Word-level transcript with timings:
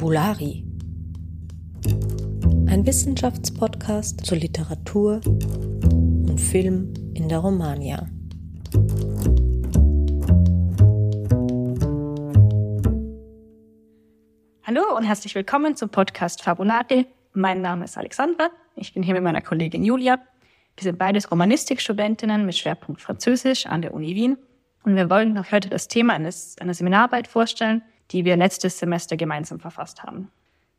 Fabulari. 0.00 0.64
Ein 2.70 2.86
Wissenschaftspodcast 2.86 4.24
zur 4.24 4.38
Literatur 4.38 5.20
und 5.26 6.40
Film 6.40 6.94
in 7.12 7.28
der 7.28 7.40
Romania. 7.40 8.08
Hallo 14.62 14.96
und 14.96 15.04
herzlich 15.04 15.34
willkommen 15.34 15.76
zum 15.76 15.90
Podcast 15.90 16.42
Fabulari. 16.44 17.04
Mein 17.34 17.60
Name 17.60 17.84
ist 17.84 17.98
Alexandra. 17.98 18.48
Ich 18.76 18.94
bin 18.94 19.02
hier 19.02 19.12
mit 19.12 19.22
meiner 19.22 19.42
Kollegin 19.42 19.84
Julia. 19.84 20.18
Wir 20.76 20.82
sind 20.82 20.98
beides 20.98 21.30
Romanistikstudentinnen 21.30 22.46
mit 22.46 22.56
Schwerpunkt 22.56 23.02
Französisch 23.02 23.66
an 23.66 23.82
der 23.82 23.92
Uni 23.92 24.14
Wien. 24.14 24.38
Und 24.82 24.96
wir 24.96 25.10
wollen 25.10 25.36
euch 25.36 25.52
heute 25.52 25.68
das 25.68 25.88
Thema 25.88 26.14
eines, 26.14 26.56
einer 26.58 26.72
Seminararbeit 26.72 27.28
vorstellen, 27.28 27.82
die 28.10 28.24
wir 28.24 28.36
letztes 28.36 28.78
Semester 28.78 29.16
gemeinsam 29.16 29.60
verfasst 29.60 30.02
haben. 30.02 30.30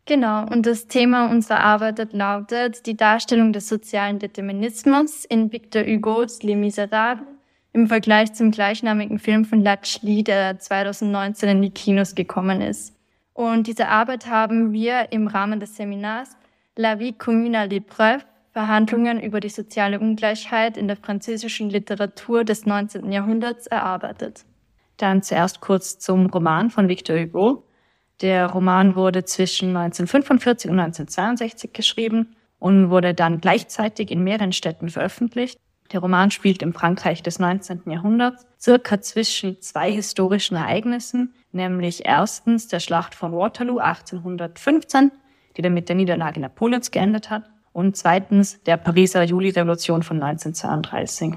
Genau, 0.05 0.45
und 0.47 0.65
das 0.65 0.87
Thema 0.87 1.29
unserer 1.29 1.59
Arbeit 1.59 2.11
lautet 2.13 2.85
die 2.85 2.97
Darstellung 2.97 3.53
des 3.53 3.67
sozialen 3.67 4.19
Determinismus 4.19 5.25
in 5.25 5.51
Victor 5.51 5.83
Hugos 5.83 6.41
Les 6.43 6.55
Miserables 6.55 7.23
im 7.73 7.87
Vergleich 7.87 8.33
zum 8.33 8.51
gleichnamigen 8.51 9.19
Film 9.19 9.45
von 9.45 9.61
Latchli, 9.61 10.23
der 10.23 10.59
2019 10.59 11.49
in 11.49 11.61
die 11.61 11.69
Kinos 11.69 12.15
gekommen 12.15 12.61
ist. 12.61 12.93
Und 13.33 13.67
diese 13.67 13.87
Arbeit 13.87 14.27
haben 14.27 14.73
wir 14.73 15.11
im 15.11 15.27
Rahmen 15.27 15.59
des 15.59 15.75
Seminars 15.75 16.35
La 16.75 16.99
vie 16.99 17.13
commune 17.13 17.55
à 17.55 17.65
l'épreuve, 17.65 18.21
Verhandlungen 18.53 19.21
über 19.21 19.39
die 19.39 19.49
soziale 19.49 19.99
Ungleichheit 19.99 20.77
in 20.77 20.87
der 20.87 20.97
französischen 20.97 21.69
Literatur 21.69 22.43
des 22.43 22.65
19. 22.65 23.11
Jahrhunderts 23.11 23.67
erarbeitet. 23.67 24.45
Dann 25.01 25.23
zuerst 25.23 25.61
kurz 25.61 25.97
zum 25.97 26.27
Roman 26.27 26.69
von 26.69 26.87
Victor 26.87 27.17
Hugo. 27.17 27.63
Der 28.21 28.45
Roman 28.45 28.95
wurde 28.95 29.25
zwischen 29.25 29.69
1945 29.75 30.69
und 30.69 30.79
1962 30.79 31.73
geschrieben 31.73 32.35
und 32.59 32.91
wurde 32.91 33.15
dann 33.15 33.41
gleichzeitig 33.41 34.11
in 34.11 34.23
mehreren 34.23 34.53
Städten 34.53 34.89
veröffentlicht. 34.89 35.59
Der 35.91 36.01
Roman 36.01 36.29
spielt 36.29 36.61
im 36.61 36.71
Frankreich 36.71 37.23
des 37.23 37.39
19. 37.39 37.81
Jahrhunderts, 37.87 38.45
circa 38.59 39.01
zwischen 39.01 39.59
zwei 39.59 39.91
historischen 39.91 40.55
Ereignissen, 40.55 41.33
nämlich 41.51 42.05
erstens 42.05 42.67
der 42.67 42.79
Schlacht 42.79 43.15
von 43.15 43.31
Waterloo 43.31 43.79
1815, 43.79 45.11
die 45.57 45.63
dann 45.63 45.73
mit 45.73 45.89
der 45.89 45.95
Niederlage 45.95 46.39
Napoleons 46.39 46.91
geendet 46.91 47.31
hat, 47.31 47.49
und 47.73 47.97
zweitens 47.97 48.61
der 48.63 48.77
Pariser 48.77 49.23
Juli-Revolution 49.23 50.03
von 50.03 50.21
1932. 50.21 51.33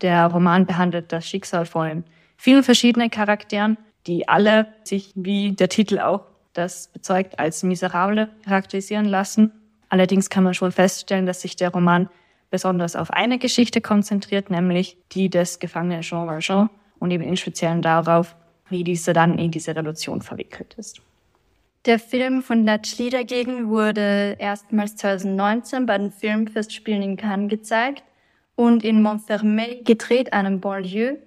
Der 0.00 0.26
Roman 0.28 0.64
behandelt 0.64 1.12
das 1.12 1.26
Schicksal 1.26 1.66
von 1.66 2.04
vielen 2.38 2.62
verschiedenen 2.62 3.10
Charakteren, 3.10 3.76
die 4.06 4.28
alle 4.28 4.72
sich, 4.84 5.12
wie 5.14 5.52
der 5.52 5.68
Titel 5.68 5.98
auch 5.98 6.22
das 6.54 6.88
bezeugt, 6.88 7.38
als 7.38 7.62
miserable 7.62 8.30
charakterisieren 8.44 9.04
lassen. 9.04 9.52
Allerdings 9.90 10.30
kann 10.30 10.44
man 10.44 10.54
schon 10.54 10.72
feststellen, 10.72 11.26
dass 11.26 11.42
sich 11.42 11.56
der 11.56 11.70
Roman 11.70 12.08
besonders 12.50 12.96
auf 12.96 13.10
eine 13.10 13.38
Geschichte 13.38 13.80
konzentriert, 13.80 14.50
nämlich 14.50 14.96
die 15.12 15.28
des 15.28 15.58
Gefangenen 15.58 16.00
Jean 16.00 16.26
Valjean 16.26 16.70
und 16.98 17.10
eben 17.10 17.24
im 17.24 17.36
Speziellen 17.36 17.82
darauf, 17.82 18.34
wie 18.70 18.84
dieser 18.84 19.12
dann 19.12 19.38
in 19.38 19.50
diese 19.50 19.76
Revolution 19.76 20.22
verwickelt 20.22 20.74
ist. 20.78 21.02
Der 21.84 21.98
Film 21.98 22.42
von 22.42 22.64
Latchli 22.64 23.08
dagegen 23.10 23.68
wurde 23.68 24.36
erstmals 24.38 24.96
2019 24.96 25.86
bei 25.86 25.98
den 25.98 26.10
Filmfestspielen 26.10 27.02
in 27.02 27.16
Cannes 27.16 27.50
gezeigt 27.50 28.02
und 28.56 28.84
in 28.84 29.00
Montfermeil 29.02 29.82
gedreht, 29.84 30.32
einem 30.32 30.60
Banlieue, 30.60 31.18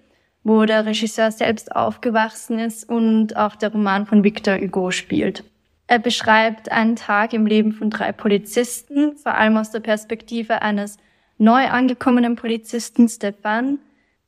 wo 0.44 0.66
der 0.66 0.86
Regisseur 0.86 1.32
selbst 1.32 1.76
aufgewachsen 1.76 2.60
ist 2.60 2.88
und 2.90 3.36
auch 3.36 3.56
der 3.56 3.72
Roman 3.72 4.06
von 4.06 4.24
Victor 4.24 4.58
Hugo 4.58 4.92
spielt. 4.92 5.44
Er 5.88 6.00
beschreibt 6.00 6.72
einen 6.72 6.96
Tag 6.96 7.34
im 7.34 7.46
Leben 7.46 7.74
von 7.74 7.90
drei 7.90 8.12
Polizisten, 8.12 9.18
vor 9.18 9.36
allem 9.36 9.58
aus 9.58 9.72
der 9.72 9.82
Perspektive 9.82 10.62
eines 10.62 10.98
neu 11.38 11.68
angekommenen 11.68 12.36
Polizisten 12.36 13.10
Stefan. 13.10 13.80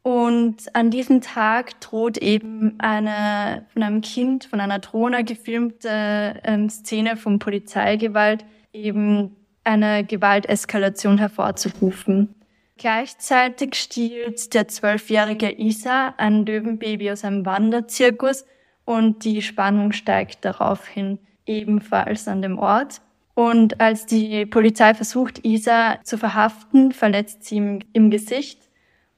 Und 0.01 0.75
an 0.75 0.91
diesem 0.91 1.21
Tag 1.21 1.79
droht 1.79 2.17
eben 2.17 2.75
eine 2.79 3.65
von 3.71 3.81
einem 3.81 4.01
Kind, 4.01 4.43
von 4.43 4.59
einer 4.59 4.79
Drohne 4.79 5.23
gefilmte 5.23 6.41
ähm, 6.43 6.69
Szene 6.69 7.15
von 7.15 7.39
Polizeigewalt 7.39 8.43
eben 8.73 9.37
eine 9.63 10.03
Gewalteskalation 10.03 11.17
hervorzurufen. 11.17 12.35
Gleichzeitig 12.77 13.75
stiehlt 13.75 14.53
der 14.53 14.67
zwölfjährige 14.67 15.51
Isa 15.51 16.15
ein 16.17 16.45
Löwenbaby 16.45 17.11
aus 17.11 17.23
einem 17.23 17.45
Wanderzirkus 17.45 18.45
und 18.85 19.23
die 19.23 19.41
Spannung 19.41 19.91
steigt 19.91 20.43
daraufhin 20.43 21.19
ebenfalls 21.45 22.27
an 22.27 22.41
dem 22.41 22.57
Ort. 22.57 23.01
Und 23.35 23.79
als 23.79 24.05
die 24.05 24.45
Polizei 24.45 24.93
versucht, 24.93 25.45
Isa 25.45 25.99
zu 26.03 26.17
verhaften, 26.17 26.91
verletzt 26.91 27.45
sie 27.45 27.55
ihm 27.55 27.79
im 27.93 28.11
Gesicht 28.11 28.59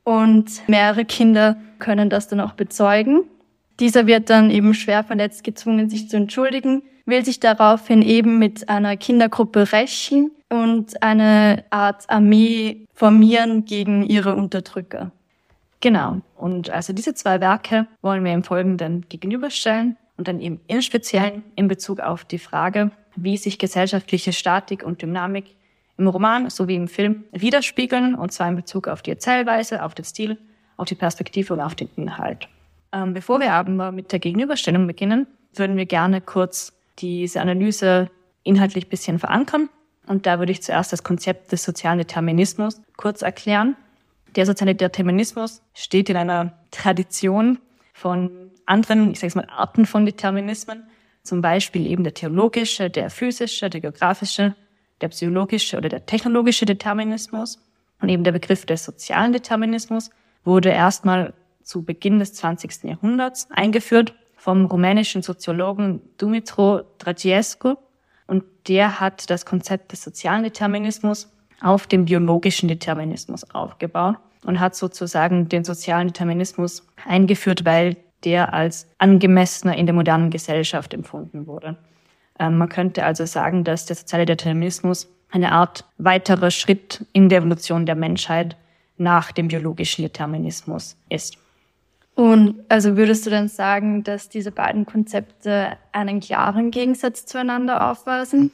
und 0.04 0.68
mehrere 0.68 1.04
Kinder 1.04 1.58
können 1.80 2.10
das 2.10 2.28
dann 2.28 2.40
auch 2.40 2.54
bezeugen. 2.54 3.24
Dieser 3.80 4.08
wird 4.08 4.30
dann 4.30 4.52
eben 4.52 4.74
schwer 4.74 5.04
verletzt 5.04 5.44
gezwungen, 5.44 5.90
sich 5.90 6.10
zu 6.10 6.16
entschuldigen, 6.16 6.84
will 7.06 7.26
sich 7.26 7.40
daraufhin 7.40 8.02
eben 8.02 8.40
mit 8.40 8.70
einer 8.70 8.96
Kindergruppe 8.96 9.72
rächen 9.74 10.32
und 10.56 11.02
eine 11.02 11.64
Art 11.70 12.10
Armee 12.10 12.86
formieren 12.94 13.66
gegen 13.66 14.04
ihre 14.04 14.36
Unterdrücker. 14.36 15.12
Genau. 15.82 16.22
Und 16.36 16.70
also 16.70 16.94
diese 16.94 17.14
zwei 17.14 17.42
Werke 17.42 17.88
wollen 18.02 18.24
wir 18.24 18.34
im 18.34 18.44
Folgenden 18.44 19.06
gegenüberstellen 19.10 19.98
und 20.18 20.28
dann 20.28 20.40
eben 20.40 20.60
im 20.68 20.82
Speziellen 20.82 21.44
in 21.56 21.68
Bezug 21.68 22.00
auf 22.00 22.26
die 22.26 22.40
Frage, 22.40 22.92
wie 23.16 23.38
sich 23.38 23.60
gesellschaftliche 23.60 24.34
Statik 24.34 24.84
und 24.84 25.02
Dynamik 25.02 25.56
im 25.98 26.08
Roman 26.08 26.50
sowie 26.50 26.76
im 26.76 26.88
Film 26.88 27.24
widerspiegeln, 27.32 28.16
und 28.16 28.32
zwar 28.32 28.50
in 28.50 28.56
Bezug 28.56 28.88
auf 28.88 29.02
die 29.02 29.12
Erzählweise, 29.12 29.84
auf 29.84 29.96
den 29.96 30.06
Stil, 30.06 30.38
auf 30.78 30.88
die 30.88 30.96
Perspektive 30.96 31.54
und 31.54 31.62
auf 31.62 31.76
den 31.76 31.90
Inhalt. 31.96 32.50
Ähm, 32.92 33.14
bevor 33.14 33.40
wir 33.40 33.54
aber 33.54 33.92
mit 33.92 34.12
der 34.12 34.20
Gegenüberstellung 34.20 34.88
beginnen, 34.88 35.28
würden 35.54 35.78
wir 35.78 35.86
gerne 35.86 36.22
kurz 36.22 36.74
diese 37.00 37.42
Analyse 37.42 38.10
inhaltlich 38.44 38.90
bisschen 38.90 39.20
verankern. 39.20 39.70
Und 40.08 40.26
da 40.26 40.40
würde 40.40 40.52
ich 40.52 40.62
zuerst 40.62 40.94
das 40.94 41.04
Konzept 41.04 41.52
des 41.52 41.64
sozialen 41.64 41.98
Determinismus 41.98 42.82
kurz 42.98 43.22
erklären. 43.22 43.76
Der 44.36 44.46
soziale 44.46 44.76
Determinismus 44.76 45.62
steht 45.74 46.10
in 46.10 46.18
einer 46.18 46.54
Tradition 46.72 47.60
von 47.94 48.52
anderen, 48.66 49.12
ich 49.12 49.20
sage 49.20 49.38
mal, 49.38 49.48
Arten 49.50 49.86
von 49.86 50.06
Determinismen, 50.06 50.84
zum 51.24 51.42
Beispiel 51.42 51.88
eben 51.88 52.04
der 52.04 52.14
theologische, 52.14 52.90
der 52.90 53.10
physische, 53.10 53.70
der 53.70 53.82
geografische, 53.82 54.56
der 55.02 55.08
psychologische 55.10 55.78
oder 55.78 55.90
der 55.90 56.06
technologische 56.06 56.66
Determinismus. 56.66 57.60
Und 58.02 58.10
eben 58.10 58.24
der 58.24 58.32
Begriff 58.32 58.66
des 58.66 58.84
sozialen 58.84 59.34
Determinismus 59.34 60.10
wurde 60.44 60.70
erstmal 60.70 61.34
zu 61.64 61.84
Beginn 61.84 62.20
des 62.20 62.34
20. 62.34 62.84
Jahrhunderts 62.84 63.48
eingeführt 63.50 64.14
vom 64.36 64.66
rumänischen 64.66 65.24
Soziologen 65.24 66.02
Dumitru 66.18 66.82
Dragiescu. 67.00 67.76
Der 68.68 69.00
hat 69.00 69.30
das 69.30 69.46
Konzept 69.46 69.92
des 69.92 70.04
sozialen 70.04 70.44
Determinismus 70.44 71.32
auf 71.62 71.88
dem 71.88 72.06
biologischen 72.06 72.68
Determinismus 72.68 73.50
aufgebaut 73.52 74.18
und 74.46 74.60
hat 74.60 74.76
sozusagen 74.76 75.50
den 75.50 75.64
sozialen 75.64 76.08
Determinismus 76.08 76.86
eingeführt, 77.08 77.66
weil 77.66 77.98
der 78.24 78.54
als 78.54 78.88
angemessener 78.98 79.78
in 79.78 79.86
der 79.86 79.96
modernen 79.96 80.32
Gesellschaft 80.32 80.94
empfunden 80.94 81.48
wurde. 81.48 81.78
Ähm, 82.40 82.58
man 82.58 82.70
könnte 82.70 83.06
also 83.06 83.26
sagen, 83.26 83.64
dass 83.64 83.86
der 83.86 83.96
soziale 83.96 84.26
Determinismus 84.26 85.08
eine 85.32 85.52
Art 85.52 85.86
weiterer 85.98 86.52
Schritt 86.52 87.06
in 87.14 87.30
der 87.30 87.40
Evolution 87.40 87.86
der 87.86 87.96
Menschheit 87.96 88.58
nach 88.98 89.32
dem 89.32 89.50
biologischen 89.50 90.04
Determinismus 90.04 90.98
ist. 91.10 91.38
Und 92.16 92.64
also 92.70 92.96
würdest 92.96 93.26
du 93.26 93.30
dann 93.30 93.50
sagen, 93.50 94.04
dass 94.04 94.30
diese 94.30 94.52
beiden 94.52 94.86
Konzepte 94.86 95.78
einen 95.92 96.22
klaren 96.22 96.72
Gegensatz 96.72 97.26
zueinander 97.26 97.92
aufweisen? 97.92 98.52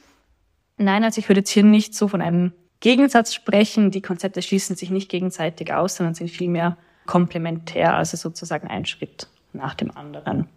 Nein, 0.76 1.04
also 1.04 1.20
ich 1.20 1.28
würde 1.28 1.40
jetzt 1.40 1.50
hier 1.50 1.62
nicht 1.62 1.94
so 1.94 2.08
von 2.08 2.20
einem 2.20 2.52
Gegensatz 2.80 3.32
sprechen. 3.32 3.92
Die 3.92 4.02
Konzepte 4.02 4.42
schließen 4.42 4.74
sich 4.74 4.90
nicht 4.90 5.08
gegenseitig 5.08 5.72
aus, 5.72 5.96
sondern 5.96 6.14
sind 6.14 6.28
vielmehr 6.28 6.76
komplementär, 7.06 7.94
also 7.94 8.16
sozusagen 8.16 8.66
ein 8.66 8.84
Schritt 8.84 9.28
nach 9.52 9.74
dem 9.74 9.96
anderen. 9.96 10.48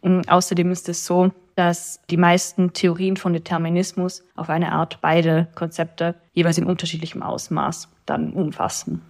Und 0.00 0.28
außerdem 0.30 0.70
ist 0.70 0.88
es 0.88 1.04
so, 1.04 1.32
dass 1.54 2.00
die 2.08 2.16
meisten 2.16 2.72
Theorien 2.72 3.16
von 3.16 3.32
Determinismus 3.32 4.22
auf 4.36 4.48
eine 4.48 4.72
Art 4.72 5.00
beide 5.02 5.48
Konzepte 5.54 6.14
jeweils 6.32 6.56
in 6.56 6.66
unterschiedlichem 6.66 7.22
Ausmaß 7.22 7.88
dann 8.06 8.32
umfassen. 8.32 9.02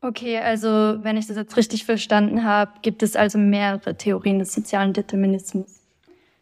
Okay, 0.00 0.38
also 0.38 0.68
wenn 1.02 1.16
ich 1.16 1.26
das 1.26 1.36
jetzt 1.36 1.56
richtig 1.56 1.84
verstanden 1.84 2.44
habe, 2.44 2.70
gibt 2.82 3.02
es 3.02 3.16
also 3.16 3.36
mehrere 3.36 3.96
Theorien 3.96 4.38
des 4.38 4.52
sozialen 4.52 4.92
Determinismus. 4.92 5.80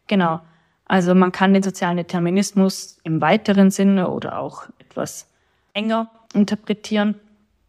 Genau. 0.05 0.41
Also 0.85 1.15
man 1.15 1.31
kann 1.31 1.53
den 1.53 1.63
sozialen 1.63 1.97
Determinismus 1.97 2.99
im 3.03 3.19
weiteren 3.19 3.71
Sinne 3.71 4.09
oder 4.09 4.39
auch 4.39 4.67
etwas 4.79 5.27
enger 5.73 6.09
interpretieren. 6.33 7.15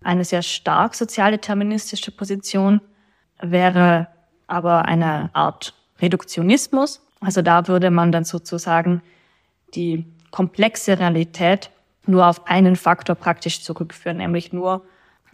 Eine 0.05 0.25
sehr 0.25 0.43
stark 0.43 0.95
sozialdeterministische 0.95 2.13
Position 2.13 2.81
wäre 3.41 4.09
aber 4.47 4.85
eine 4.85 5.31
Art 5.33 5.75
Reduktionismus. 6.01 7.01
Also 7.21 7.43
da 7.43 7.67
würde 7.67 7.91
man 7.91 8.13
dann 8.13 8.25
sozusagen 8.25 9.03
die 9.75 10.07
komplexe 10.31 10.99
Realität 10.99 11.71
nur 12.07 12.27
auf 12.27 12.47
einen 12.47 12.77
Faktor 12.77 13.17
praktisch 13.17 13.63
zurückführen, 13.63 14.19
nämlich 14.19 14.53
nur 14.53 14.85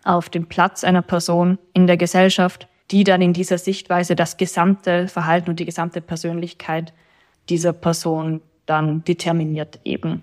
auf 0.05 0.29
den 0.29 0.47
Platz 0.47 0.85
einer 0.85 1.03
Person 1.03 1.59
in 1.73 1.87
der 1.87 1.97
Gesellschaft, 1.97 2.69
die 2.91 3.05
dann 3.05 3.23
in 3.23 3.33
dieser 3.33 3.59
Sichtweise 3.59 4.15
das 4.15 4.37
gesamte 4.37 5.09
Verhalten 5.09 5.51
und 5.51 5.59
die 5.59 5.65
gesamte 5.65 6.01
Persönlichkeit 6.01 6.93
dieser 7.49 7.73
Person 7.73 8.41
dann 8.67 9.05
determiniert 9.05 9.81
eben. 9.85 10.23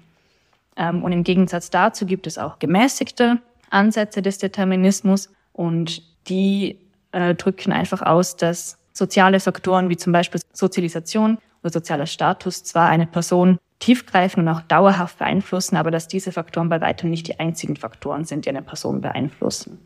Ähm, 0.77 1.03
und 1.03 1.11
im 1.11 1.23
Gegensatz 1.23 1.69
dazu 1.69 2.05
gibt 2.05 2.27
es 2.27 2.37
auch 2.37 2.59
gemäßigte 2.59 3.39
Ansätze 3.69 4.21
des 4.21 4.37
Determinismus 4.37 5.29
und 5.53 6.03
die 6.27 6.77
äh, 7.11 7.35
drücken 7.35 7.71
einfach 7.71 8.01
aus, 8.01 8.37
dass 8.37 8.77
soziale 8.93 9.39
Faktoren 9.39 9.89
wie 9.89 9.97
zum 9.97 10.13
Beispiel 10.13 10.41
Sozialisation 10.53 11.37
oder 11.63 11.71
sozialer 11.71 12.05
Status 12.05 12.63
zwar 12.63 12.89
eine 12.89 13.07
Person 13.07 13.57
tiefgreifend 13.81 14.47
und 14.47 14.53
auch 14.53 14.61
dauerhaft 14.61 15.17
beeinflussen, 15.17 15.75
aber 15.75 15.91
dass 15.91 16.07
diese 16.07 16.31
Faktoren 16.31 16.69
bei 16.69 16.79
weitem 16.79 17.09
nicht 17.09 17.27
die 17.27 17.39
einzigen 17.39 17.75
Faktoren 17.75 18.23
sind, 18.23 18.45
die 18.45 18.49
eine 18.49 18.61
Person 18.61 19.01
beeinflussen. 19.01 19.79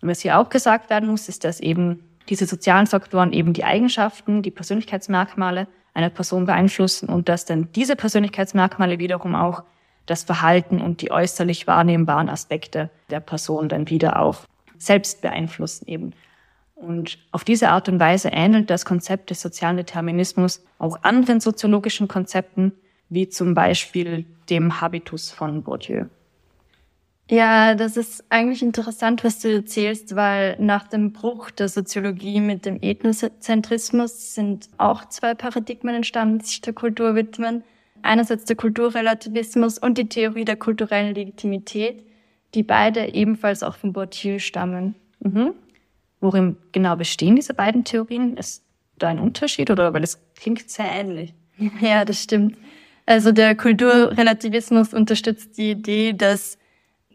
Und 0.00 0.08
was 0.08 0.20
hier 0.20 0.38
auch 0.38 0.48
gesagt 0.48 0.90
werden 0.90 1.08
muss, 1.08 1.28
ist, 1.28 1.42
dass 1.44 1.58
eben 1.58 2.04
diese 2.28 2.46
sozialen 2.46 2.86
Faktoren 2.86 3.32
eben 3.32 3.54
die 3.54 3.64
Eigenschaften, 3.64 4.42
die 4.42 4.50
Persönlichkeitsmerkmale 4.50 5.66
einer 5.94 6.10
Person 6.10 6.46
beeinflussen 6.46 7.08
und 7.08 7.28
dass 7.28 7.44
dann 7.46 7.72
diese 7.72 7.96
Persönlichkeitsmerkmale 7.96 8.98
wiederum 8.98 9.34
auch 9.34 9.64
das 10.06 10.24
Verhalten 10.24 10.80
und 10.80 11.02
die 11.02 11.10
äußerlich 11.10 11.66
wahrnehmbaren 11.66 12.28
Aspekte 12.28 12.90
der 13.10 13.20
Person 13.20 13.68
dann 13.68 13.88
wieder 13.90 14.20
auch 14.20 14.44
selbst 14.78 15.22
beeinflussen 15.22 15.86
eben. 15.88 16.12
Und 16.74 17.18
auf 17.32 17.42
diese 17.42 17.70
Art 17.70 17.88
und 17.88 17.98
Weise 17.98 18.28
ähnelt 18.28 18.70
das 18.70 18.84
Konzept 18.84 19.30
des 19.30 19.40
sozialen 19.40 19.76
Determinismus 19.76 20.64
auch 20.78 21.02
anderen 21.02 21.40
soziologischen 21.40 22.06
Konzepten, 22.06 22.72
wie 23.08 23.28
zum 23.28 23.54
Beispiel 23.54 24.24
dem 24.50 24.80
Habitus 24.80 25.30
von 25.30 25.62
Bourdieu. 25.62 26.06
Ja, 27.30 27.74
das 27.74 27.98
ist 27.98 28.24
eigentlich 28.30 28.62
interessant, 28.62 29.22
was 29.22 29.40
du 29.40 29.52
erzählst, 29.52 30.16
weil 30.16 30.56
nach 30.58 30.88
dem 30.88 31.12
Bruch 31.12 31.50
der 31.50 31.68
Soziologie 31.68 32.40
mit 32.40 32.64
dem 32.64 32.78
Ethnozentrismus 32.80 34.34
sind 34.34 34.70
auch 34.78 35.04
zwei 35.06 35.34
Paradigmen 35.34 35.94
entstanden, 35.94 36.38
die 36.38 36.46
sich 36.46 36.60
der 36.62 36.72
Kultur 36.72 37.14
widmen. 37.14 37.64
Einerseits 38.00 38.46
der 38.46 38.56
Kulturrelativismus 38.56 39.78
und 39.78 39.98
die 39.98 40.08
Theorie 40.08 40.46
der 40.46 40.56
kulturellen 40.56 41.14
Legitimität, 41.14 42.02
die 42.54 42.62
beide 42.62 43.12
ebenfalls 43.12 43.62
auch 43.62 43.76
von 43.76 43.92
Bourdieu 43.92 44.38
stammen. 44.38 44.94
Mhm. 45.20 45.52
Worin 46.20 46.56
genau 46.72 46.96
bestehen 46.96 47.36
diese 47.36 47.52
beiden 47.52 47.84
Theorien? 47.84 48.38
Ist 48.38 48.64
da 48.96 49.08
ein 49.08 49.18
Unterschied 49.18 49.70
oder 49.70 49.92
weil 49.92 50.02
es 50.02 50.18
klingt 50.34 50.68
sehr 50.70 50.90
ähnlich? 50.90 51.34
Ja, 51.80 52.04
das 52.04 52.22
stimmt. 52.22 52.56
Also 53.08 53.32
der 53.32 53.54
Kulturrelativismus 53.54 54.92
unterstützt 54.92 55.56
die 55.56 55.70
Idee, 55.70 56.12
dass 56.12 56.58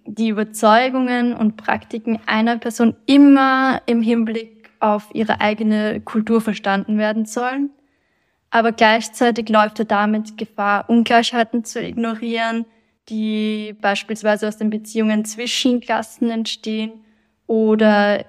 die 0.08 0.30
Überzeugungen 0.30 1.36
und 1.36 1.56
Praktiken 1.56 2.20
einer 2.26 2.58
Person 2.58 2.96
immer 3.06 3.80
im 3.86 4.02
Hinblick 4.02 4.72
auf 4.80 5.10
ihre 5.14 5.40
eigene 5.40 6.02
Kultur 6.02 6.42
verstanden 6.42 6.98
werden 6.98 7.26
sollen. 7.26 7.70
Aber 8.50 8.72
gleichzeitig 8.72 9.50
läuft 9.50 9.78
er 9.78 9.86
damit 9.86 10.36
Gefahr, 10.36 10.90
Ungleichheiten 10.90 11.64
zu 11.64 11.80
ignorieren, 11.80 12.66
die 13.10 13.76
beispielsweise 13.80 14.48
aus 14.48 14.58
den 14.58 14.72
Beziehungen 14.72 15.26
zwischen 15.26 15.80
Klassen 15.80 16.32
entstehen 16.32 17.06
oder 17.46 18.26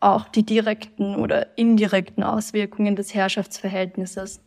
auch 0.00 0.28
die 0.28 0.46
direkten 0.46 1.16
oder 1.16 1.58
indirekten 1.58 2.24
Auswirkungen 2.24 2.96
des 2.96 3.12
Herrschaftsverhältnisses. 3.12 4.40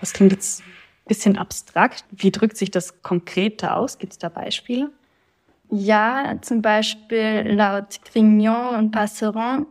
Das 0.00 0.12
klingt 0.12 0.32
jetzt 0.32 0.64
bisschen 1.06 1.38
abstrakt. 1.38 2.04
Wie 2.10 2.30
drückt 2.30 2.56
sich 2.56 2.70
das 2.70 3.02
konkreter 3.02 3.76
aus? 3.76 3.98
Gibt 3.98 4.12
es 4.12 4.18
da 4.18 4.28
Beispiele? 4.28 4.90
Ja, 5.70 6.36
zum 6.42 6.62
Beispiel 6.62 7.44
laut 7.46 8.00
Grignon 8.12 8.76
und 8.76 8.90
Passeron 8.92 9.66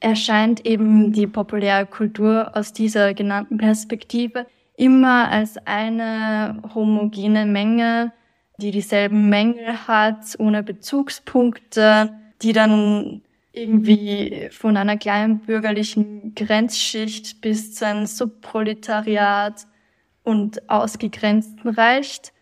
erscheint 0.00 0.64
eben 0.66 1.12
die 1.12 1.26
populäre 1.26 1.86
Kultur 1.86 2.56
aus 2.56 2.72
dieser 2.72 3.14
genannten 3.14 3.58
Perspektive 3.58 4.46
immer 4.76 5.30
als 5.30 5.56
eine 5.66 6.62
homogene 6.74 7.46
Menge, 7.46 8.12
die 8.58 8.70
dieselben 8.70 9.28
Mängel 9.28 9.86
hat, 9.86 10.38
ohne 10.38 10.62
Bezugspunkte, 10.62 12.12
die 12.42 12.52
dann 12.52 13.22
irgendwie 13.52 14.48
von 14.50 14.76
einer 14.76 14.98
kleinen 14.98 15.38
bürgerlichen 15.40 16.34
Grenzschicht 16.34 17.40
bis 17.40 17.74
zu 17.74 17.86
einem 17.86 18.06
Subproletariat 18.06 19.66
und 20.26 20.68
Ausgegrenzten 20.68 21.70
reicht. 21.70 22.32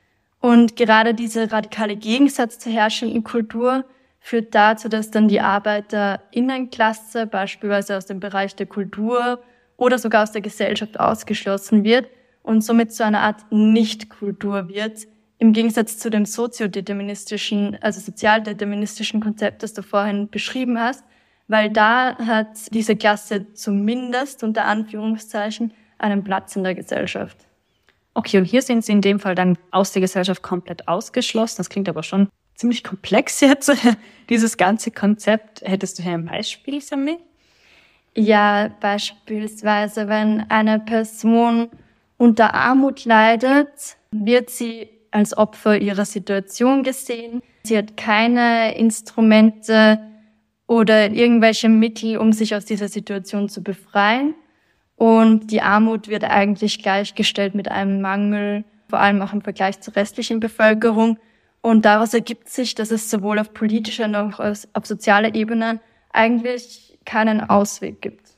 Und 0.40 0.74
gerade 0.74 1.14
dieser 1.14 1.52
radikale 1.52 1.96
Gegensatz 1.96 2.58
zur 2.58 2.72
herrschenden 2.72 3.22
Kultur 3.24 3.84
führt 4.20 4.54
dazu, 4.54 4.88
dass 4.88 5.10
dann 5.10 5.28
die 5.28 5.42
Arbeiterinnenklasse 5.42 7.26
beispielsweise 7.26 7.96
aus 7.96 8.06
dem 8.06 8.20
Bereich 8.20 8.56
der 8.56 8.66
Kultur 8.66 9.42
oder 9.76 9.98
sogar 9.98 10.22
aus 10.22 10.32
der 10.32 10.40
Gesellschaft 10.40 10.98
ausgeschlossen 10.98 11.84
wird 11.84 12.08
und 12.42 12.62
somit 12.62 12.92
zu 12.94 13.04
einer 13.04 13.20
Art 13.20 13.44
Nichtkultur 13.50 14.68
wird, 14.70 15.06
im 15.38 15.52
Gegensatz 15.52 15.98
zu 15.98 16.08
dem 16.08 16.24
soziodeterministischen, 16.24 17.76
also 17.82 18.00
sozialdeterministischen 18.00 19.20
Konzept, 19.20 19.62
das 19.62 19.74
du 19.74 19.82
vorhin 19.82 20.30
beschrieben 20.30 20.80
hast, 20.80 21.04
weil 21.48 21.68
da 21.68 22.16
hat 22.16 22.72
diese 22.72 22.96
Klasse 22.96 23.52
zumindest 23.52 24.42
unter 24.42 24.64
Anführungszeichen 24.64 25.74
einen 25.98 26.24
Platz 26.24 26.56
in 26.56 26.64
der 26.64 26.74
Gesellschaft. 26.74 27.46
Okay, 28.14 28.38
und 28.38 28.44
hier 28.44 28.62
sind 28.62 28.84
sie 28.84 28.92
in 28.92 29.00
dem 29.00 29.18
Fall 29.18 29.34
dann 29.34 29.58
aus 29.72 29.92
der 29.92 30.00
Gesellschaft 30.00 30.42
komplett 30.42 30.86
ausgeschlossen. 30.86 31.56
Das 31.58 31.68
klingt 31.68 31.88
aber 31.88 32.02
schon 32.02 32.28
ziemlich 32.54 32.84
komplex 32.84 33.40
jetzt, 33.40 33.72
dieses 34.28 34.56
ganze 34.56 34.90
Konzept. 34.90 35.62
Hättest 35.62 35.98
du 35.98 36.02
hier 36.04 36.12
ein 36.12 36.26
Beispiel 36.26 36.80
für 36.80 36.96
mich? 36.96 37.18
Ja, 38.16 38.70
beispielsweise, 38.80 40.08
wenn 40.08 40.48
eine 40.48 40.78
Person 40.78 41.68
unter 42.16 42.54
Armut 42.54 43.04
leidet, 43.04 43.96
wird 44.12 44.50
sie 44.50 44.88
als 45.10 45.36
Opfer 45.36 45.78
ihrer 45.78 46.04
Situation 46.04 46.84
gesehen. 46.84 47.42
Sie 47.64 47.76
hat 47.76 47.96
keine 47.96 48.76
Instrumente 48.76 49.98
oder 50.66 51.10
irgendwelche 51.10 51.68
Mittel, 51.68 52.18
um 52.18 52.32
sich 52.32 52.54
aus 52.54 52.64
dieser 52.64 52.88
Situation 52.88 53.48
zu 53.48 53.62
befreien. 53.62 54.34
Und 54.96 55.50
die 55.50 55.60
Armut 55.60 56.08
wird 56.08 56.24
eigentlich 56.24 56.82
gleichgestellt 56.82 57.54
mit 57.54 57.70
einem 57.70 58.00
Mangel, 58.00 58.64
vor 58.88 59.00
allem 59.00 59.22
auch 59.22 59.32
im 59.32 59.42
Vergleich 59.42 59.80
zur 59.80 59.96
restlichen 59.96 60.40
Bevölkerung. 60.40 61.18
Und 61.60 61.84
daraus 61.84 62.14
ergibt 62.14 62.48
sich, 62.48 62.74
dass 62.74 62.90
es 62.90 63.10
sowohl 63.10 63.38
auf 63.38 63.52
politischer 63.54 64.06
noch 64.06 64.38
auf 64.38 64.86
sozialer 64.86 65.34
Ebene 65.34 65.80
eigentlich 66.12 66.98
keinen 67.04 67.40
Ausweg 67.40 68.00
gibt. 68.02 68.28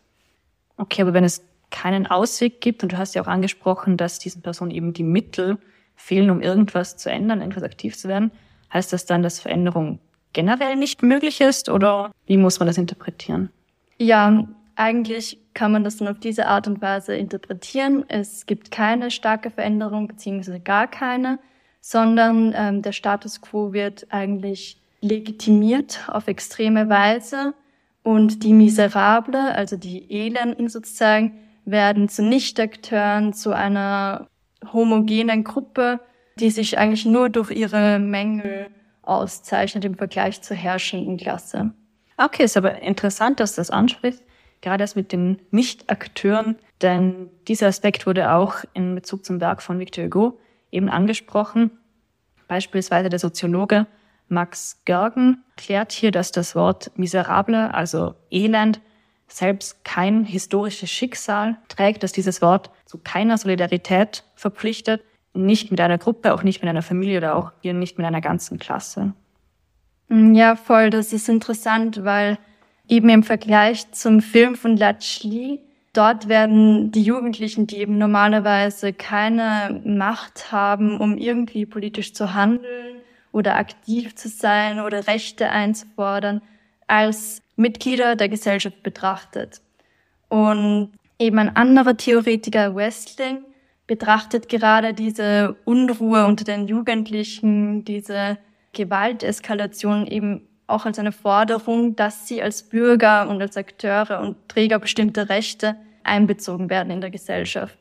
Okay, 0.76 1.02
aber 1.02 1.14
wenn 1.14 1.24
es 1.24 1.44
keinen 1.70 2.06
Ausweg 2.06 2.60
gibt, 2.60 2.82
und 2.82 2.92
du 2.92 2.98
hast 2.98 3.14
ja 3.14 3.22
auch 3.22 3.26
angesprochen, 3.26 3.96
dass 3.96 4.18
diesen 4.18 4.42
Personen 4.42 4.70
eben 4.70 4.92
die 4.92 5.02
Mittel 5.02 5.58
fehlen, 5.94 6.30
um 6.30 6.40
irgendwas 6.40 6.96
zu 6.96 7.10
ändern, 7.10 7.40
irgendwas 7.40 7.64
aktiv 7.64 7.96
zu 7.96 8.08
werden, 8.08 8.30
heißt 8.72 8.92
das 8.92 9.06
dann, 9.06 9.22
dass 9.22 9.40
Veränderung 9.40 9.98
generell 10.32 10.76
nicht 10.76 11.02
möglich 11.02 11.40
ist 11.40 11.68
oder 11.68 12.12
wie 12.26 12.36
muss 12.36 12.60
man 12.60 12.66
das 12.66 12.78
interpretieren? 12.78 13.50
Ja, 13.98 14.46
eigentlich 14.76 15.38
kann 15.54 15.72
man 15.72 15.84
das 15.84 15.96
dann 15.96 16.08
auf 16.08 16.20
diese 16.20 16.46
Art 16.46 16.68
und 16.68 16.82
Weise 16.82 17.16
interpretieren. 17.16 18.04
Es 18.08 18.46
gibt 18.46 18.70
keine 18.70 19.10
starke 19.10 19.50
Veränderung 19.50 20.06
beziehungsweise 20.06 20.60
gar 20.60 20.86
keine, 20.86 21.38
sondern 21.80 22.54
ähm, 22.54 22.82
der 22.82 22.92
Status 22.92 23.40
quo 23.40 23.72
wird 23.72 24.06
eigentlich 24.10 24.80
legitimiert 25.00 26.06
auf 26.08 26.28
extreme 26.28 26.88
Weise 26.88 27.54
und 28.02 28.42
die 28.44 28.52
Miserable, 28.52 29.54
also 29.54 29.76
die 29.76 30.10
Elenden 30.10 30.68
sozusagen, 30.68 31.38
werden 31.64 32.08
zu 32.08 32.22
Nichtakteuren, 32.22 33.32
zu 33.32 33.52
einer 33.52 34.28
homogenen 34.72 35.42
Gruppe, 35.42 36.00
die 36.38 36.50
sich 36.50 36.78
eigentlich 36.78 37.06
nur 37.06 37.30
durch 37.30 37.50
ihre 37.50 37.98
Mängel 37.98 38.68
auszeichnet 39.02 39.84
im 39.84 39.96
Vergleich 39.96 40.42
zur 40.42 40.56
herrschenden 40.56 41.16
Klasse. 41.16 41.72
Okay, 42.16 42.44
ist 42.44 42.56
aber 42.56 42.80
interessant, 42.82 43.40
dass 43.40 43.54
das 43.54 43.70
anspricht 43.70 44.22
gerade 44.66 44.82
das 44.82 44.96
mit 44.96 45.12
den 45.12 45.38
Nicht-Akteuren, 45.52 46.56
denn 46.82 47.30
dieser 47.46 47.68
Aspekt 47.68 48.04
wurde 48.04 48.32
auch 48.32 48.64
in 48.74 48.96
Bezug 48.96 49.24
zum 49.24 49.40
Werk 49.40 49.62
von 49.62 49.78
Victor 49.78 50.06
Hugo 50.06 50.40
eben 50.72 50.88
angesprochen. 50.88 51.70
Beispielsweise 52.48 53.08
der 53.08 53.20
Soziologe 53.20 53.86
Max 54.26 54.82
Gergen 54.84 55.44
klärt 55.56 55.92
hier, 55.92 56.10
dass 56.10 56.32
das 56.32 56.56
Wort 56.56 56.90
miserable, 56.96 57.72
also 57.72 58.16
Elend, 58.28 58.80
selbst 59.28 59.84
kein 59.84 60.24
historisches 60.24 60.90
Schicksal 60.90 61.58
trägt, 61.68 62.02
dass 62.02 62.10
dieses 62.10 62.42
Wort 62.42 62.70
zu 62.86 62.98
keiner 62.98 63.38
Solidarität 63.38 64.24
verpflichtet, 64.34 65.04
nicht 65.32 65.70
mit 65.70 65.80
einer 65.80 65.98
Gruppe, 65.98 66.34
auch 66.34 66.42
nicht 66.42 66.60
mit 66.60 66.68
einer 66.68 66.82
Familie 66.82 67.18
oder 67.18 67.36
auch 67.36 67.52
hier 67.60 67.72
nicht 67.72 67.98
mit 67.98 68.06
einer 68.06 68.20
ganzen 68.20 68.58
Klasse. 68.58 69.12
Ja, 70.08 70.56
voll, 70.56 70.90
das 70.90 71.12
ist 71.12 71.28
interessant, 71.28 72.04
weil 72.04 72.38
eben 72.88 73.08
im 73.08 73.22
Vergleich 73.22 73.90
zum 73.92 74.20
Film 74.20 74.54
von 74.54 74.76
Latchli, 74.76 75.60
dort 75.92 76.28
werden 76.28 76.92
die 76.92 77.02
Jugendlichen, 77.02 77.66
die 77.66 77.78
eben 77.78 77.98
normalerweise 77.98 78.92
keine 78.92 79.80
Macht 79.84 80.52
haben, 80.52 81.00
um 81.00 81.16
irgendwie 81.18 81.66
politisch 81.66 82.12
zu 82.12 82.34
handeln 82.34 82.96
oder 83.32 83.56
aktiv 83.56 84.14
zu 84.14 84.28
sein 84.28 84.80
oder 84.80 85.06
Rechte 85.06 85.50
einzufordern, 85.50 86.42
als 86.86 87.40
Mitglieder 87.56 88.16
der 88.16 88.28
Gesellschaft 88.28 88.82
betrachtet. 88.82 89.60
Und 90.28 90.92
eben 91.18 91.38
ein 91.38 91.56
anderer 91.56 91.96
Theoretiker, 91.96 92.74
Westling, 92.74 93.38
betrachtet 93.86 94.48
gerade 94.48 94.94
diese 94.94 95.56
Unruhe 95.64 96.26
unter 96.26 96.44
den 96.44 96.66
Jugendlichen, 96.66 97.84
diese 97.84 98.38
Gewalteskalation 98.72 100.06
eben 100.06 100.48
auch 100.66 100.84
als 100.84 100.98
eine 100.98 101.12
Forderung, 101.12 101.96
dass 101.96 102.26
sie 102.26 102.42
als 102.42 102.62
Bürger 102.62 103.28
und 103.28 103.40
als 103.40 103.56
Akteure 103.56 104.20
und 104.20 104.48
Träger 104.48 104.78
bestimmter 104.78 105.28
Rechte 105.28 105.76
einbezogen 106.02 106.70
werden 106.70 106.90
in 106.90 107.00
der 107.00 107.10
Gesellschaft. 107.10 107.78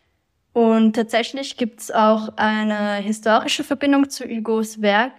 Und 0.54 0.96
tatsächlich 0.96 1.58
gibt 1.58 1.82
es 1.82 1.92
auch 1.92 2.30
eine 2.38 2.96
historische 2.96 3.64
Verbindung 3.64 4.10
zu 4.10 4.24
Hugos 4.24 4.82
Werk 4.82 5.12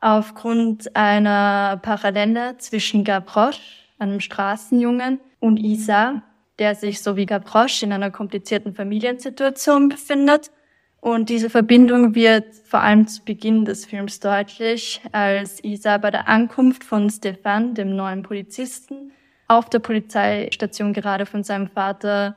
aufgrund 0.00 0.96
einer 0.96 1.78
Parallele 1.82 2.56
zwischen 2.58 3.04
Gavroche, 3.04 3.60
einem 3.98 4.20
Straßenjungen, 4.20 5.20
und 5.40 5.56
Isa, 5.58 6.22
der 6.58 6.74
sich 6.74 7.00
so 7.02 7.16
wie 7.16 7.26
Gavroche 7.26 7.86
in 7.86 7.92
einer 7.92 8.10
komplizierten 8.10 8.74
Familiensituation 8.74 9.88
befindet. 9.88 10.50
Und 11.00 11.30
diese 11.30 11.48
Verbindung 11.48 12.14
wird 12.14 12.54
vor 12.54 12.80
allem 12.80 13.06
zu 13.06 13.24
Beginn 13.24 13.64
des 13.64 13.86
Films 13.86 14.20
deutlich, 14.20 15.00
als 15.12 15.64
Isa 15.64 15.96
bei 15.96 16.10
der 16.10 16.28
Ankunft 16.28 16.84
von 16.84 17.08
Stefan, 17.08 17.74
dem 17.74 17.96
neuen 17.96 18.22
Polizisten, 18.22 19.12
auf 19.48 19.70
der 19.70 19.78
Polizeistation 19.78 20.92
gerade 20.92 21.24
von 21.24 21.42
seinem 21.42 21.68
Vater 21.68 22.36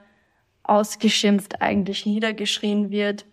ausgeschimpft, 0.64 1.62
eigentlich 1.62 2.06
niedergeschrien 2.06 2.90
wird. 2.90 3.26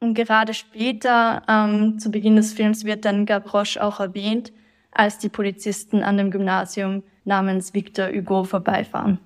Und 0.00 0.14
gerade 0.14 0.54
später, 0.54 1.42
ähm, 1.48 1.98
zu 1.98 2.10
Beginn 2.10 2.36
des 2.36 2.54
Films, 2.54 2.84
wird 2.84 3.04
dann 3.04 3.26
Gavroche 3.26 3.82
auch 3.82 4.00
erwähnt, 4.00 4.52
als 4.90 5.18
die 5.18 5.28
Polizisten 5.28 6.02
an 6.02 6.16
dem 6.16 6.30
Gymnasium 6.30 7.02
namens 7.24 7.74
Victor 7.74 8.08
Hugo 8.08 8.44
vorbeifahren. 8.44 9.18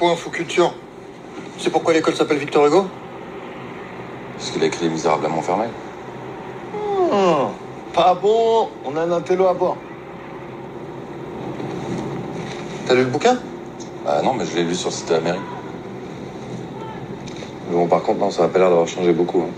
Point 0.00 0.12
info 0.12 0.30
culture. 0.30 0.72
C'est 1.58 1.68
pourquoi 1.68 1.92
l'école 1.92 2.14
s'appelle 2.16 2.38
Victor 2.38 2.66
Hugo 2.66 2.86
Parce 4.34 4.50
qu'il 4.50 4.62
a 4.62 4.66
écrit 4.66 4.84
Les 4.86 4.90
Misérables 4.90 5.26
à 5.26 5.28
Montfermeil. 5.28 5.68
Oh, 6.74 7.48
Pas 7.92 8.14
bon, 8.14 8.70
on 8.86 8.96
a 8.96 9.02
un 9.02 9.12
intello 9.12 9.46
à 9.46 9.52
bord. 9.52 9.76
T'as 12.86 12.94
lu 12.94 13.02
le 13.02 13.10
bouquin? 13.10 13.36
Bah 14.06 14.22
non, 14.24 14.32
mais 14.32 14.46
je 14.46 14.56
l'ai 14.56 14.64
lu 14.64 14.74
sur 14.74 14.88
le 14.88 14.94
site 14.94 15.08
de 15.10 15.14
la 15.14 15.20
mairie. 15.20 15.38
Bon, 17.70 17.86
par 17.86 18.02
contre, 18.02 18.20
non, 18.20 18.30
ça 18.30 18.44
a 18.44 18.48
pas 18.48 18.58
l'air 18.58 18.70
d'avoir 18.70 18.88
changé 18.88 19.12
beaucoup. 19.12 19.42
hein. 19.42 19.50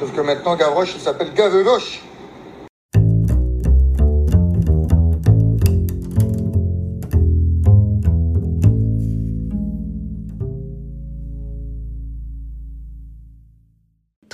Sauf 0.00 0.12
que 0.12 0.20
maintenant, 0.20 0.56
Gavroche, 0.56 0.94
il 0.96 1.00
s'appelle 1.00 1.32
Gavroche. 1.32 2.02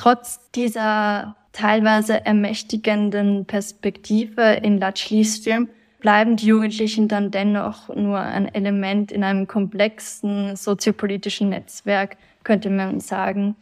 Trotz 0.00 0.40
dieser 0.52 1.36
teilweise 1.52 2.24
ermächtigenden 2.24 3.44
Perspektive 3.44 4.54
in 4.62 4.78
Latchleys 4.78 5.40
Film 5.40 5.68
bleiben 5.98 6.36
die 6.36 6.46
Jugendlichen 6.46 7.06
dann 7.06 7.30
dennoch 7.30 7.94
nur 7.94 8.18
ein 8.18 8.48
Element 8.54 9.12
in 9.12 9.22
einem 9.22 9.46
komplexen 9.46 10.56
soziopolitischen 10.56 11.50
Netzwerk, 11.50 12.16
könnte 12.44 12.70
man 12.70 13.00
sagen. 13.00 13.56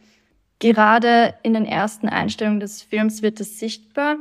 Gerade 0.59 1.33
in 1.43 1.55
den 1.55 1.65
ersten 1.65 2.07
Einstellungen 2.07 2.61
des 2.61 2.83
Films 2.83 3.21
wird 3.21 3.41
es 3.41 3.59
sichtbar, 3.59 4.15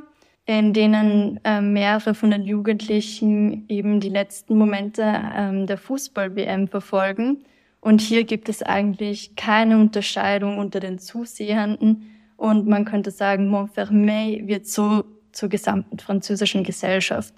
in 0.44 0.72
denen 0.72 1.38
äh, 1.44 1.60
mehrere 1.60 2.14
von 2.14 2.32
den 2.32 2.42
Jugendlichen 2.42 3.68
eben 3.68 4.00
die 4.00 4.08
letzten 4.08 4.58
Momente 4.58 5.04
ähm, 5.36 5.68
der 5.68 5.78
Fußball-WM 5.78 6.66
verfolgen. 6.66 7.44
Und 7.80 8.00
hier 8.00 8.24
gibt 8.24 8.48
es 8.48 8.62
eigentlich 8.62 9.36
keine 9.36 9.78
Unterscheidung 9.78 10.58
unter 10.58 10.80
den 10.80 10.98
Zusehenden. 10.98 12.10
Und 12.36 12.66
man 12.66 12.84
könnte 12.84 13.10
sagen, 13.10 13.48
Montfermeil 13.48 14.46
wird 14.46 14.66
so 14.66 15.04
zur 15.32 15.48
gesamten 15.48 15.98
französischen 15.98 16.64
Gesellschaft. 16.64 17.34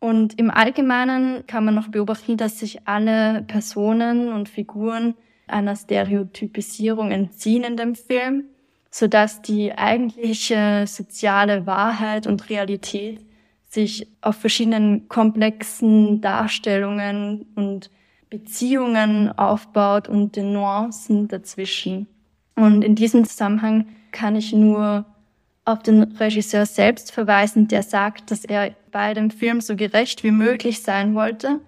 Und 0.00 0.38
im 0.38 0.50
Allgemeinen 0.50 1.46
kann 1.46 1.64
man 1.64 1.74
noch 1.74 1.88
beobachten, 1.88 2.36
dass 2.36 2.58
sich 2.58 2.86
alle 2.86 3.42
Personen 3.42 4.32
und 4.32 4.48
Figuren 4.48 5.14
einer 5.46 5.76
Stereotypisierung 5.76 7.10
entziehen 7.10 7.64
in 7.64 7.76
dem 7.76 7.94
Film, 7.94 8.44
sodass 8.90 9.42
die 9.42 9.72
eigentliche 9.72 10.84
soziale 10.86 11.66
Wahrheit 11.66 12.26
und 12.26 12.48
Realität 12.50 13.20
sich 13.68 14.06
auf 14.20 14.36
verschiedenen 14.36 15.08
komplexen 15.08 16.20
Darstellungen 16.20 17.46
und 17.54 17.90
Beziehungen 18.34 19.30
aufbaut 19.38 20.08
und 20.08 20.34
den 20.34 20.52
Nuancen 20.52 21.28
dazwischen. 21.28 22.08
Und 22.56 22.82
in 22.82 22.96
diesem 22.96 23.24
Zusammenhang 23.24 23.86
kann 24.10 24.34
ich 24.34 24.52
nur 24.52 25.04
auf 25.64 25.82
den 25.84 26.02
Regisseur 26.02 26.66
selbst 26.66 27.12
verweisen, 27.12 27.68
der 27.68 27.84
sagt, 27.84 28.32
dass 28.32 28.44
er 28.44 28.74
bei 28.90 29.14
dem 29.14 29.30
Film 29.30 29.60
so 29.60 29.76
gerecht 29.76 30.24
wie 30.24 30.32
möglich 30.32 30.82
sein 30.82 31.14
wollte, 31.14 31.60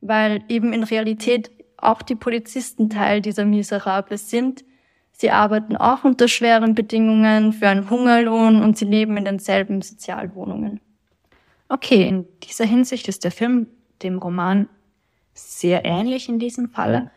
weil 0.00 0.44
eben 0.48 0.72
in 0.72 0.84
Realität 0.84 1.50
auch 1.76 2.02
die 2.02 2.14
Polizisten 2.14 2.88
Teil 2.88 3.20
dieser 3.20 3.44
Miserable 3.44 4.16
sind. 4.16 4.64
Sie 5.10 5.32
arbeiten 5.32 5.76
auch 5.76 6.04
unter 6.04 6.28
schweren 6.28 6.76
Bedingungen 6.76 7.52
für 7.52 7.68
einen 7.68 7.90
Hungerlohn 7.90 8.62
und 8.62 8.78
sie 8.78 8.84
leben 8.84 9.16
in 9.16 9.24
denselben 9.24 9.82
Sozialwohnungen. 9.82 10.80
Okay, 11.68 12.06
in 12.06 12.26
dieser 12.44 12.64
Hinsicht 12.64 13.08
ist 13.08 13.24
der 13.24 13.32
Film 13.32 13.66
dem 14.04 14.18
Roman 14.18 14.68
sehr 15.34 15.84
ähnlich 15.84 16.28
in 16.28 16.38
diesem 16.38 16.68
Falle. 16.68 17.10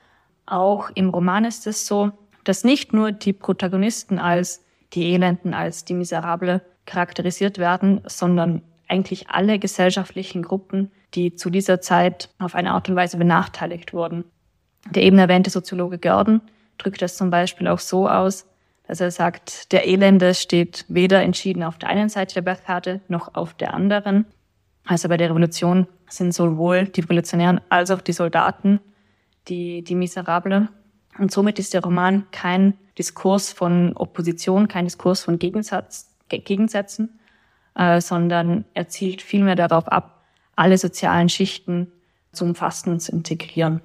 Auch 0.46 0.90
im 0.94 1.10
Roman 1.10 1.46
ist 1.46 1.68
es 1.68 1.88
so, 1.88 2.12
dass 2.44 2.64
nicht 2.64 2.94
nur 2.94 3.12
die 3.12 3.34
Protagonisten 3.34 4.20
als 4.20 4.64
die 4.94 5.14
Elenden, 5.14 5.54
als 5.54 5.86
die 5.86 5.94
Miserable 5.94 6.62
charakterisiert 6.86 7.58
werden, 7.58 8.02
sondern 8.06 8.62
eigentlich 8.88 9.30
alle 9.30 9.60
gesellschaftlichen 9.60 10.44
Gruppen, 10.44 10.92
die 11.16 11.36
zu 11.36 11.50
dieser 11.50 11.82
Zeit 11.82 12.30
auf 12.40 12.56
eine 12.56 12.72
Art 12.72 12.88
und 12.90 12.96
Weise 12.96 13.18
benachteiligt 13.18 13.94
wurden. 13.94 14.26
Der 14.90 15.04
eben 15.04 15.18
erwähnte 15.18 15.50
Soziologe 15.50 15.98
Gordon 15.98 16.42
drückt 16.78 17.02
das 17.02 17.18
zum 17.18 17.30
Beispiel 17.30 17.68
auch 17.68 17.80
so 17.80 18.08
aus, 18.08 18.48
dass 18.88 19.02
er 19.02 19.10
sagt, 19.10 19.72
der 19.72 19.88
Elende 19.88 20.36
steht 20.36 20.86
weder 20.88 21.24
entschieden 21.24 21.64
auf 21.64 21.80
der 21.80 21.90
einen 21.90 22.10
Seite 22.10 22.36
der 22.36 22.42
Bergkarte 22.42 23.02
noch 23.08 23.34
auf 23.34 23.56
der 23.56 23.74
anderen. 23.74 24.26
Also 24.86 25.10
bei 25.10 25.18
der 25.18 25.30
Revolution 25.30 25.88
sind 26.08 26.34
sowohl 26.34 26.86
die 26.86 27.02
Revolutionären 27.02 27.60
als 27.70 27.92
auch 27.92 28.02
die 28.02 28.14
Soldaten 28.14 28.80
die, 29.48 29.84
die 29.84 29.96
Miserable. 29.96 30.70
Und 31.18 31.32
somit 31.32 31.60
ist 31.60 31.74
der 31.74 31.84
Roman 31.84 32.26
kein 32.32 32.76
Diskurs 32.98 33.52
von 33.52 33.94
Opposition, 33.96 34.68
kein 34.68 34.86
Diskurs 34.86 35.24
von 35.24 35.40
Gegensatz, 35.40 36.12
Gegensätzen, 36.30 37.20
äh, 37.76 38.02
sondern 38.02 38.66
er 38.74 38.88
zielt 38.88 39.22
vielmehr 39.22 39.56
darauf 39.56 39.88
ab, 39.88 40.24
alle 40.56 40.78
sozialen 40.78 41.30
Schichten 41.30 41.92
zu 42.32 42.46
umfassen 42.46 42.92
und 42.92 43.00
zu 43.02 43.12
integrieren. 43.12 43.82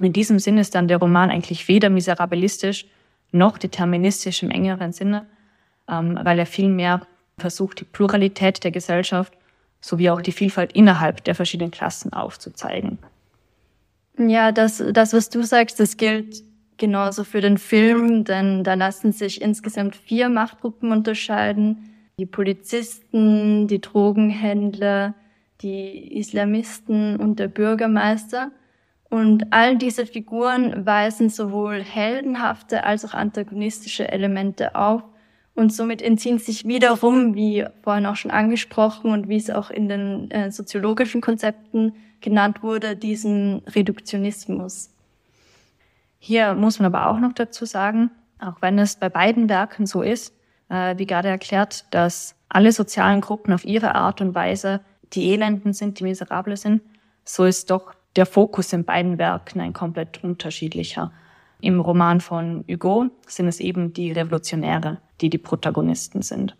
In 0.00 0.12
diesem 0.12 0.38
Sinne 0.38 0.60
ist 0.60 0.74
dann 0.74 0.88
der 0.88 0.98
Roman 0.98 1.30
eigentlich 1.30 1.68
weder 1.68 1.90
miserabilistisch 1.90 2.86
noch 3.32 3.58
deterministisch 3.58 4.42
im 4.42 4.50
engeren 4.50 4.92
Sinne, 4.92 5.26
ähm, 5.88 6.18
weil 6.22 6.38
er 6.38 6.46
vielmehr 6.46 7.06
versucht, 7.36 7.80
die 7.80 7.84
Pluralität 7.84 8.62
der 8.64 8.70
Gesellschaft 8.70 9.32
sowie 9.80 10.10
auch 10.10 10.20
die 10.20 10.32
Vielfalt 10.32 10.72
innerhalb 10.72 11.24
der 11.24 11.34
verschiedenen 11.34 11.70
Klassen 11.70 12.12
aufzuzeigen. 12.12 12.98
Ja, 14.18 14.50
das, 14.50 14.82
das, 14.92 15.12
was 15.12 15.30
du 15.30 15.42
sagst, 15.42 15.78
das 15.78 15.96
gilt 15.96 16.42
genauso 16.76 17.24
für 17.24 17.40
den 17.40 17.58
Film, 17.58 18.24
denn 18.24 18.64
da 18.64 18.74
lassen 18.74 19.12
sich 19.12 19.40
insgesamt 19.40 19.94
vier 19.94 20.28
Machtgruppen 20.28 20.90
unterscheiden. 20.90 21.94
Die 22.18 22.26
Polizisten, 22.26 23.68
die 23.68 23.80
Drogenhändler, 23.80 25.14
die 25.60 26.16
Islamisten 26.18 27.16
und 27.16 27.38
der 27.38 27.48
Bürgermeister. 27.48 28.50
Und 29.08 29.52
all 29.52 29.76
diese 29.76 30.04
Figuren 30.04 30.84
weisen 30.84 31.30
sowohl 31.30 31.82
heldenhafte 31.82 32.84
als 32.84 33.04
auch 33.04 33.14
antagonistische 33.14 34.08
Elemente 34.08 34.74
auf 34.74 35.02
und 35.58 35.72
somit 35.72 36.00
entziehen 36.02 36.38
sich 36.38 36.66
wiederum, 36.66 37.34
wie 37.34 37.66
vorhin 37.82 38.06
auch 38.06 38.14
schon 38.14 38.30
angesprochen 38.30 39.10
und 39.10 39.28
wie 39.28 39.36
es 39.36 39.50
auch 39.50 39.70
in 39.70 39.88
den 39.88 40.30
äh, 40.30 40.52
soziologischen 40.52 41.20
Konzepten 41.20 41.94
genannt 42.20 42.62
wurde, 42.62 42.94
diesem 42.94 43.62
Reduktionismus. 43.66 44.90
Hier 46.20 46.54
muss 46.54 46.78
man 46.78 46.86
aber 46.86 47.10
auch 47.10 47.18
noch 47.18 47.32
dazu 47.32 47.64
sagen, 47.64 48.12
auch 48.38 48.62
wenn 48.62 48.78
es 48.78 48.94
bei 48.94 49.08
beiden 49.08 49.48
Werken 49.48 49.86
so 49.86 50.02
ist, 50.02 50.32
äh, 50.68 50.96
wie 50.96 51.06
gerade 51.06 51.28
erklärt, 51.28 51.86
dass 51.90 52.36
alle 52.48 52.70
sozialen 52.70 53.20
Gruppen 53.20 53.52
auf 53.52 53.64
ihre 53.64 53.96
Art 53.96 54.20
und 54.20 54.36
Weise 54.36 54.80
die 55.12 55.32
Elenden 55.32 55.72
sind, 55.72 55.98
die 55.98 56.04
Miserable 56.04 56.56
sind, 56.56 56.82
so 57.24 57.44
ist 57.44 57.68
doch 57.70 57.94
der 58.14 58.26
Fokus 58.26 58.72
in 58.72 58.84
beiden 58.84 59.18
Werken 59.18 59.60
ein 59.60 59.72
komplett 59.72 60.22
unterschiedlicher. 60.22 61.10
Im 61.60 61.80
Roman 61.80 62.20
von 62.20 62.64
Hugo 62.68 63.06
sind 63.26 63.48
es 63.48 63.60
eben 63.60 63.92
die 63.92 64.12
Revolutionäre, 64.12 64.98
die 65.20 65.30
die 65.30 65.38
Protagonisten 65.38 66.22
sind. 66.22 66.56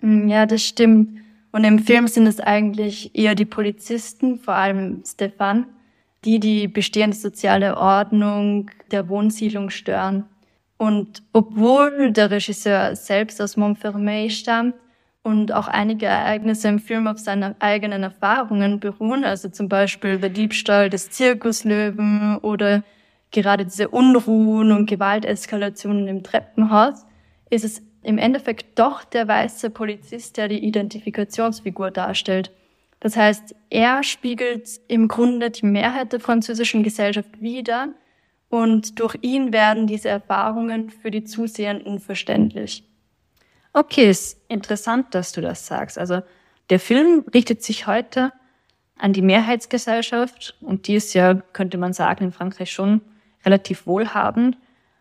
Mm, 0.00 0.28
ja, 0.28 0.46
das 0.46 0.62
stimmt. 0.62 1.18
Und 1.52 1.64
im 1.64 1.78
Film 1.78 2.08
sind 2.08 2.26
es 2.26 2.40
eigentlich 2.40 3.14
eher 3.14 3.34
die 3.34 3.44
Polizisten, 3.44 4.38
vor 4.38 4.54
allem 4.54 5.02
Stefan, 5.06 5.66
die 6.24 6.38
die 6.38 6.68
bestehende 6.68 7.16
soziale 7.16 7.76
Ordnung 7.76 8.70
der 8.90 9.08
Wohnsiedlung 9.08 9.70
stören. 9.70 10.24
Und 10.76 11.22
obwohl 11.32 12.12
der 12.12 12.30
Regisseur 12.30 12.96
selbst 12.96 13.40
aus 13.40 13.56
Montfermeil 13.56 14.30
stammt 14.30 14.74
und 15.22 15.52
auch 15.52 15.68
einige 15.68 16.06
Ereignisse 16.06 16.68
im 16.68 16.78
Film 16.78 17.06
auf 17.06 17.18
seine 17.18 17.54
eigenen 17.58 18.02
Erfahrungen 18.02 18.80
beruhen, 18.80 19.24
also 19.24 19.48
zum 19.48 19.68
Beispiel 19.68 20.18
der 20.18 20.30
Diebstahl 20.30 20.88
des 20.88 21.10
Zirkuslöwen 21.10 22.38
oder 22.38 22.82
gerade 23.30 23.64
diese 23.64 23.88
Unruhen 23.88 24.72
und 24.72 24.86
Gewalteskalationen 24.86 26.08
im 26.08 26.22
Treppenhaus, 26.22 27.06
ist 27.48 27.64
es 27.64 27.82
im 28.02 28.18
Endeffekt 28.18 28.78
doch 28.78 29.04
der 29.04 29.28
weiße 29.28 29.70
Polizist, 29.70 30.36
der 30.36 30.48
die 30.48 30.64
Identifikationsfigur 30.64 31.90
darstellt. 31.90 32.50
Das 33.00 33.16
heißt, 33.16 33.54
er 33.70 34.02
spiegelt 34.02 34.68
im 34.88 35.08
Grunde 35.08 35.50
die 35.50 35.66
Mehrheit 35.66 36.12
der 36.12 36.20
französischen 36.20 36.82
Gesellschaft 36.82 37.40
wider 37.40 37.88
und 38.48 38.98
durch 39.00 39.16
ihn 39.22 39.52
werden 39.52 39.86
diese 39.86 40.08
Erfahrungen 40.08 40.90
für 40.90 41.10
die 41.10 41.24
Zusehenden 41.24 41.98
verständlich. 41.98 42.84
Okay, 43.72 44.10
ist 44.10 44.38
interessant, 44.48 45.14
dass 45.14 45.32
du 45.32 45.40
das 45.40 45.66
sagst. 45.66 45.98
Also 45.98 46.20
der 46.70 46.80
Film 46.80 47.24
richtet 47.32 47.62
sich 47.62 47.86
heute 47.86 48.32
an 48.98 49.12
die 49.12 49.22
Mehrheitsgesellschaft 49.22 50.56
und 50.60 50.86
die 50.86 50.94
ist 50.96 51.14
ja, 51.14 51.34
könnte 51.34 51.78
man 51.78 51.92
sagen, 51.92 52.24
in 52.24 52.32
Frankreich 52.32 52.70
schon 52.72 53.00
relativ 53.44 53.86
wohlhabend. 53.86 54.56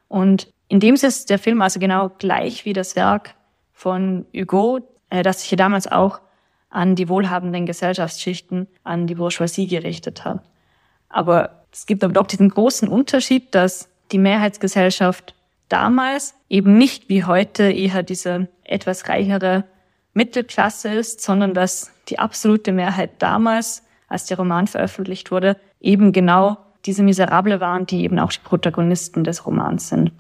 Und 0.08 0.52
in 0.68 0.80
dem 0.80 0.96
ist 0.96 1.30
der 1.30 1.40
Film 1.40 1.62
also 1.62 1.80
genau 1.80 2.10
gleich 2.18 2.66
wie 2.66 2.74
das 2.74 2.96
Werk 2.96 3.36
von 3.74 4.26
Hugo, 4.36 4.80
äh, 5.10 5.24
das 5.24 5.42
sich 5.42 5.52
ja 5.52 5.58
damals 5.58 5.88
auch 5.88 6.20
an 6.70 6.96
die 6.96 7.10
wohlhabenden 7.10 7.66
Gesellschaftsschichten, 7.66 8.68
an 8.84 9.08
die 9.08 9.16
Bourgeoisie 9.16 9.68
gerichtet 9.68 10.24
hat. 10.24 10.42
Aber 11.10 11.64
es 11.72 11.86
gibt 11.86 12.04
aber 12.04 12.14
doch 12.14 12.28
diesen 12.28 12.50
großen 12.50 12.88
Unterschied, 12.88 13.56
dass 13.56 13.90
die 14.12 14.20
Mehrheitsgesellschaft 14.20 15.36
damals 15.68 16.36
eben 16.50 16.78
nicht 16.78 17.10
wie 17.10 17.24
heute 17.24 17.72
eher 17.72 18.04
diese 18.04 18.48
etwas 18.64 19.08
reichere 19.08 19.66
Mittelklasse 20.14 20.90
ist, 20.90 21.22
sondern 21.22 21.54
dass 21.54 21.92
die 22.10 22.20
absolute 22.20 22.72
Mehrheit 22.72 23.12
damals, 23.20 23.84
als 24.08 24.26
der 24.26 24.38
Roman 24.38 24.68
veröffentlicht 24.68 25.32
wurde, 25.32 25.58
eben 25.80 26.12
genau 26.12 26.58
diese 26.86 27.04
Miserable 27.04 27.60
waren, 27.60 27.86
die 27.86 28.04
eben 28.04 28.20
auch 28.20 28.32
die 28.32 28.40
Protagonisten 28.44 29.24
des 29.24 29.46
Romans 29.46 29.90
sind. 29.90 30.12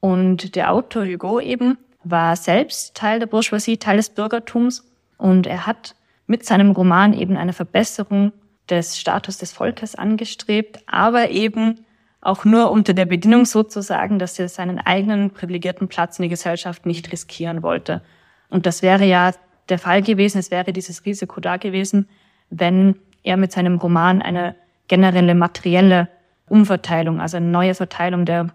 Und 0.00 0.56
der 0.56 0.72
Autor 0.72 1.04
Hugo 1.06 1.40
eben 1.40 1.78
war 2.04 2.36
selbst 2.36 2.94
Teil 2.94 3.20
der 3.20 3.26
Bourgeoisie, 3.26 3.78
Teil 3.78 3.96
des 3.96 4.10
Bürgertums 4.10 4.84
und 5.16 5.46
er 5.46 5.66
hat 5.66 5.94
mit 6.26 6.44
seinem 6.44 6.72
Roman 6.72 7.12
eben 7.12 7.36
eine 7.36 7.52
Verbesserung 7.52 8.32
des 8.68 8.98
Status 8.98 9.38
des 9.38 9.52
Volkes 9.52 9.94
angestrebt, 9.94 10.80
aber 10.86 11.30
eben 11.30 11.84
auch 12.20 12.44
nur 12.44 12.70
unter 12.70 12.94
der 12.94 13.06
Bedingung 13.06 13.44
sozusagen, 13.44 14.18
dass 14.18 14.38
er 14.38 14.48
seinen 14.48 14.78
eigenen 14.78 15.30
privilegierten 15.30 15.88
Platz 15.88 16.18
in 16.18 16.22
der 16.22 16.30
Gesellschaft 16.30 16.86
nicht 16.86 17.10
riskieren 17.12 17.62
wollte. 17.62 18.02
Und 18.48 18.66
das 18.66 18.82
wäre 18.82 19.04
ja 19.04 19.32
der 19.68 19.78
Fall 19.78 20.02
gewesen, 20.02 20.38
es 20.38 20.50
wäre 20.50 20.72
dieses 20.72 21.04
Risiko 21.04 21.40
da 21.40 21.56
gewesen, 21.56 22.08
wenn 22.50 22.96
er 23.22 23.36
mit 23.36 23.52
seinem 23.52 23.76
Roman 23.76 24.22
eine 24.22 24.54
generelle 24.92 25.34
materielle 25.34 26.08
Umverteilung, 26.50 27.18
also 27.18 27.38
eine 27.38 27.46
neue 27.46 27.74
Verteilung 27.74 28.26
der, 28.26 28.48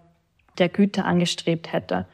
der 0.58 0.68
Güter 0.68 1.04
angestrebt 1.04 1.72
hätte. 1.72 2.06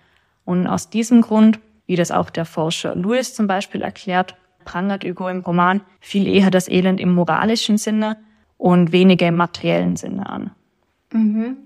Und 0.47 0.67
aus 0.67 0.89
diesem 0.89 1.21
Grund, 1.21 1.61
wie 1.85 1.97
das 1.97 2.11
auch 2.11 2.31
der 2.31 2.47
Forscher 2.47 2.97
Lewis 2.97 3.35
zum 3.35 3.47
Beispiel 3.47 3.83
erklärt, 3.83 4.35
prangert 4.65 5.05
Hugo 5.05 5.29
im 5.29 5.41
Roman 5.41 5.83
viel 6.01 6.27
eher 6.27 6.51
das 6.51 6.69
Elend 6.69 7.01
im 7.01 7.15
moralischen 7.15 7.77
Sinne 7.77 8.17
und 8.57 8.93
weniger 8.93 9.29
im 9.29 9.37
materiellen 9.37 9.97
Sinne 9.97 10.27
an. 10.27 10.53
Mhm. 11.13 11.59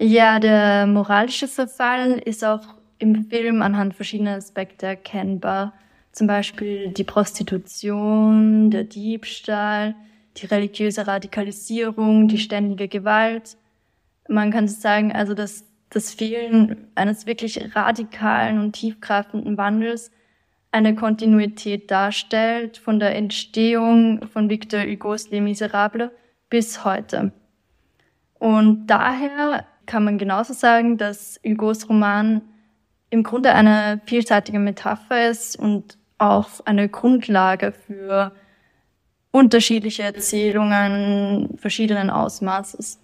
Ja, 0.00 0.40
der 0.40 0.88
moralische 0.88 1.46
Verfall 1.46 2.20
ist 2.24 2.44
auch 2.44 2.74
im 2.98 3.26
Film 3.26 3.62
anhand 3.62 3.94
verschiedener 3.94 4.34
Aspekte 4.34 4.86
erkennbar. 4.86 5.74
Zum 6.10 6.26
Beispiel 6.26 6.88
die 6.88 7.04
Prostitution, 7.04 8.72
der 8.72 8.82
Diebstahl, 8.82 9.94
die 10.40 10.46
religiöse 10.46 11.06
Radikalisierung, 11.06 12.28
die 12.28 12.38
ständige 12.38 12.88
Gewalt. 12.88 13.56
Man 14.28 14.50
kann 14.50 14.68
sagen, 14.68 15.12
also 15.12 15.34
dass 15.34 15.64
das 15.90 16.12
Fehlen 16.12 16.88
eines 16.94 17.26
wirklich 17.26 17.74
radikalen 17.74 18.60
und 18.60 18.72
tiefgreifenden 18.72 19.56
Wandels 19.56 20.10
eine 20.70 20.94
Kontinuität 20.94 21.90
darstellt 21.90 22.76
von 22.76 23.00
der 23.00 23.16
Entstehung 23.16 24.28
von 24.28 24.50
Victor 24.50 24.80
Hugos 24.80 25.30
Les 25.30 25.40
Miserables 25.40 26.10
bis 26.50 26.84
heute. 26.84 27.32
Und 28.34 28.86
daher 28.86 29.64
kann 29.86 30.04
man 30.04 30.18
genauso 30.18 30.52
sagen, 30.52 30.98
dass 30.98 31.40
Hugos 31.44 31.88
Roman 31.88 32.42
im 33.10 33.22
Grunde 33.22 33.54
eine 33.54 34.00
vielseitige 34.04 34.58
Metapher 34.58 35.30
ist 35.30 35.58
und 35.58 35.96
auch 36.18 36.48
eine 36.66 36.88
Grundlage 36.88 37.72
für 37.72 38.32
unterschiedliche 39.30 40.02
Erzählungen 40.02 41.56
verschiedenen 41.58 42.10
Ausmaßes. 42.10 42.98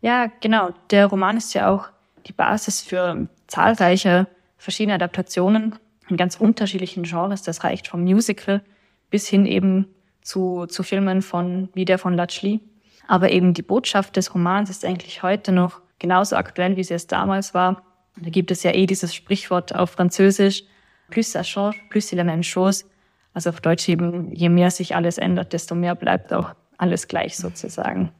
Ja, 0.00 0.30
genau. 0.40 0.70
Der 0.90 1.06
Roman 1.06 1.36
ist 1.36 1.54
ja 1.54 1.70
auch 1.70 1.88
die 2.26 2.32
Basis 2.32 2.80
für 2.80 3.28
zahlreiche 3.46 4.26
verschiedene 4.56 4.94
Adaptationen 4.94 5.76
in 6.08 6.16
ganz 6.16 6.36
unterschiedlichen 6.36 7.04
Genres. 7.04 7.42
Das 7.42 7.64
reicht 7.64 7.88
vom 7.88 8.02
Musical 8.02 8.62
bis 9.10 9.28
hin 9.28 9.46
eben 9.46 9.86
zu, 10.22 10.66
zu 10.66 10.82
Filmen 10.82 11.22
von, 11.22 11.68
wie 11.74 11.84
der 11.84 11.98
von 11.98 12.14
Latchli. 12.14 12.60
Aber 13.08 13.30
eben 13.30 13.54
die 13.54 13.62
Botschaft 13.62 14.16
des 14.16 14.34
Romans 14.34 14.70
ist 14.70 14.84
eigentlich 14.84 15.22
heute 15.22 15.52
noch 15.52 15.80
genauso 15.98 16.36
aktuell, 16.36 16.76
wie 16.76 16.84
sie 16.84 16.94
es 16.94 17.06
damals 17.06 17.54
war. 17.54 17.82
Da 18.16 18.30
gibt 18.30 18.50
es 18.50 18.62
ja 18.62 18.72
eh 18.72 18.86
dieses 18.86 19.14
Sprichwort 19.14 19.74
auf 19.74 19.90
Französisch, 19.90 20.64
plus 21.10 21.34
ça 21.34 21.42
change, 21.42 21.76
plus 21.90 22.08
c'est 22.08 22.16
la 22.16 22.24
même 22.24 22.42
chose. 22.42 22.84
Also 23.32 23.50
auf 23.50 23.60
Deutsch 23.60 23.88
eben, 23.88 24.34
je 24.34 24.48
mehr 24.48 24.70
sich 24.70 24.96
alles 24.96 25.18
ändert, 25.18 25.52
desto 25.52 25.74
mehr 25.74 25.94
bleibt 25.94 26.32
auch 26.32 26.54
alles 26.78 27.08
gleich 27.08 27.36
sozusagen. 27.36 28.10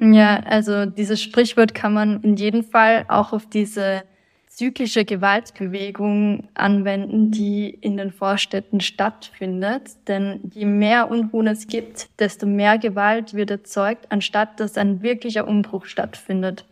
Ja, 0.00 0.40
also 0.44 0.86
dieses 0.86 1.22
Sprichwort 1.22 1.74
kann 1.74 1.92
man 1.92 2.22
in 2.22 2.36
jedem 2.36 2.62
Fall 2.64 3.04
auch 3.08 3.32
auf 3.32 3.46
diese 3.46 4.02
zyklische 4.46 5.04
Gewaltbewegung 5.04 6.48
anwenden, 6.54 7.30
die 7.30 7.70
in 7.70 7.96
den 7.96 8.10
Vorstädten 8.10 8.80
stattfindet. 8.80 10.08
Denn 10.08 10.40
je 10.52 10.64
mehr 10.64 11.10
Unruhen 11.10 11.46
es 11.46 11.66
gibt, 11.66 12.08
desto 12.18 12.46
mehr 12.46 12.78
Gewalt 12.78 13.34
wird 13.34 13.50
erzeugt, 13.50 14.06
anstatt 14.10 14.58
dass 14.58 14.76
ein 14.76 15.02
wirklicher 15.02 15.46
Umbruch 15.46 15.86
stattfindet. 15.86 16.66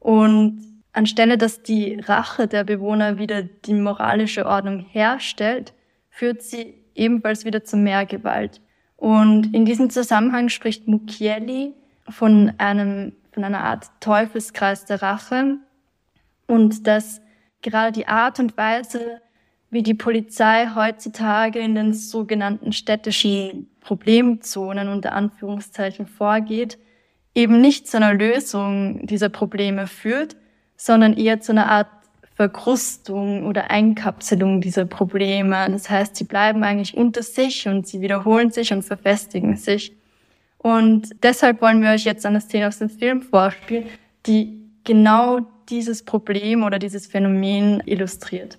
Und 0.00 0.62
anstelle 0.92 1.36
dass 1.36 1.62
die 1.62 2.00
Rache 2.00 2.46
der 2.48 2.64
Bewohner 2.64 3.18
wieder 3.18 3.42
die 3.42 3.74
moralische 3.74 4.46
Ordnung 4.46 4.86
herstellt, 4.90 5.72
führt 6.16 6.40
sie 6.42 6.74
ebenfalls 6.94 7.44
wieder 7.44 7.62
zu 7.62 7.76
mehr 7.76 8.06
Gewalt. 8.06 8.62
Und 8.96 9.54
in 9.54 9.66
diesem 9.66 9.90
Zusammenhang 9.90 10.48
spricht 10.48 10.88
Mucchielli 10.88 11.74
von 12.08 12.54
einem, 12.56 13.12
von 13.32 13.44
einer 13.44 13.62
Art 13.62 13.90
Teufelskreis 14.00 14.86
der 14.86 15.02
Rache 15.02 15.58
und 16.46 16.86
dass 16.86 17.20
gerade 17.60 17.92
die 17.92 18.08
Art 18.08 18.38
und 18.38 18.56
Weise, 18.56 19.20
wie 19.68 19.82
die 19.82 19.92
Polizei 19.92 20.70
heutzutage 20.74 21.58
in 21.58 21.74
den 21.74 21.92
sogenannten 21.92 22.72
städtischen 22.72 23.68
Problemzonen 23.80 24.88
unter 24.88 25.12
Anführungszeichen 25.12 26.06
vorgeht, 26.06 26.78
eben 27.34 27.60
nicht 27.60 27.88
zu 27.88 27.98
einer 27.98 28.14
Lösung 28.14 29.06
dieser 29.06 29.28
Probleme 29.28 29.86
führt, 29.86 30.36
sondern 30.78 31.12
eher 31.12 31.40
zu 31.40 31.52
einer 31.52 31.68
Art 31.68 31.88
Verkrustung 32.36 33.46
oder 33.46 33.70
Einkapselung 33.70 34.60
dieser 34.60 34.84
Probleme. 34.84 35.66
Das 35.70 35.88
heißt, 35.88 36.16
sie 36.16 36.24
bleiben 36.24 36.62
eigentlich 36.62 36.94
unter 36.94 37.22
sich 37.22 37.66
und 37.66 37.86
sie 37.86 38.02
wiederholen 38.02 38.50
sich 38.50 38.72
und 38.72 38.82
verfestigen 38.82 39.56
sich. 39.56 39.96
Und 40.58 41.22
deshalb 41.22 41.62
wollen 41.62 41.82
wir 41.82 41.90
euch 41.90 42.04
jetzt 42.04 42.26
eine 42.26 42.42
Szene 42.42 42.68
aus 42.68 42.78
dem 42.78 42.90
Film 42.90 43.22
vorspielen, 43.22 43.86
die 44.26 44.60
genau 44.84 45.40
dieses 45.70 46.04
Problem 46.04 46.62
oder 46.62 46.78
dieses 46.78 47.06
Phänomen 47.06 47.82
illustriert. 47.86 48.58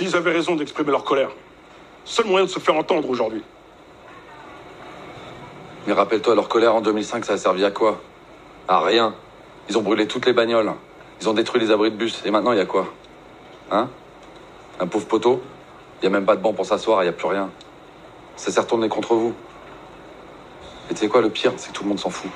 Ils 0.00 0.16
avaient 0.16 0.32
raison 0.32 0.56
d'exprimer 0.56 0.90
leur 0.90 1.04
colère. 1.04 1.30
Seul 2.04 2.26
moyen 2.26 2.46
de 2.46 2.50
se 2.50 2.58
faire 2.58 2.76
entendre 2.76 3.08
aujourd'hui. 3.08 3.42
Mais 5.86 5.92
rappelle-toi, 5.92 6.34
leur 6.34 6.48
colère 6.48 6.74
en 6.74 6.80
2005, 6.80 7.24
ça 7.24 7.34
a 7.34 7.36
servi 7.36 7.64
à 7.64 7.70
quoi? 7.70 8.00
À 8.68 8.80
rien. 8.80 9.14
Ils 9.68 9.78
ont 9.78 9.82
brûlé 9.82 10.06
toutes 10.06 10.26
les 10.26 10.32
bagnoles. 10.32 10.72
Ils 11.20 11.28
ont 11.28 11.32
détruit 11.32 11.60
les 11.60 11.70
abris 11.70 11.90
de 11.90 11.96
bus. 11.96 12.22
Et 12.24 12.30
maintenant, 12.30 12.52
il 12.52 12.58
y 12.58 12.62
a 12.62 12.66
quoi? 12.66 12.86
Hein? 13.70 13.88
Un 14.78 14.86
pauvre 14.86 15.06
poteau? 15.06 15.42
Il 16.00 16.04
y 16.04 16.06
a 16.06 16.10
même 16.10 16.24
pas 16.24 16.36
de 16.36 16.40
banc 16.40 16.52
pour 16.52 16.64
s'asseoir, 16.64 17.02
il 17.02 17.06
y 17.06 17.10
a 17.10 17.12
plus 17.12 17.26
rien. 17.26 17.50
Ça 18.36 18.50
s'est 18.50 18.60
retourné 18.60 18.88
contre 18.88 19.14
vous. 19.14 19.34
Et 20.90 20.94
tu 20.94 21.00
sais 21.00 21.08
quoi, 21.08 21.20
le 21.20 21.30
pire, 21.30 21.52
c'est 21.56 21.70
que 21.70 21.76
tout 21.76 21.82
le 21.82 21.90
monde 21.90 22.00
s'en 22.00 22.10
fout. 22.10 22.30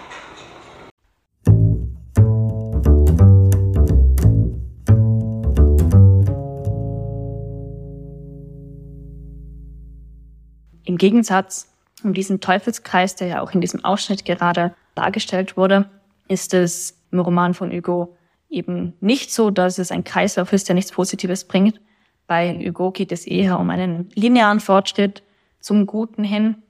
Im 10.94 10.98
Gegensatz 10.98 11.74
um 12.04 12.14
diesen 12.14 12.40
Teufelskreis, 12.40 13.16
der 13.16 13.26
ja 13.26 13.40
auch 13.40 13.50
in 13.50 13.61
diesem 13.61 13.85
Ausschnitt 13.85 14.24
gerade 14.24 14.76
dargestellt 14.94 15.57
wurde, 15.57 15.90
ist 16.28 16.54
es 16.54 17.02
im 17.11 17.18
Roman 17.18 17.52
von 17.52 17.72
Hugo 17.72 18.16
eben 18.48 18.92
nicht 19.00 19.33
so, 19.33 19.50
dass 19.50 19.78
es 19.78 19.90
ein 19.90 20.04
Kreislauf 20.04 20.52
ist, 20.52 20.68
der 20.68 20.76
nichts 20.76 20.92
Positives 20.92 21.48
bringt. 21.48 21.80
Bei 22.28 22.54
Hugo 22.64 22.92
geht 22.92 23.11
es 23.11 23.26
eher 23.26 23.59
um 23.59 23.70
einen 23.70 24.09
linearen 24.14 24.61
Fortschritt 24.61 25.24
zum 25.59 25.87
Guten 25.87 26.22
hin, 26.22 26.62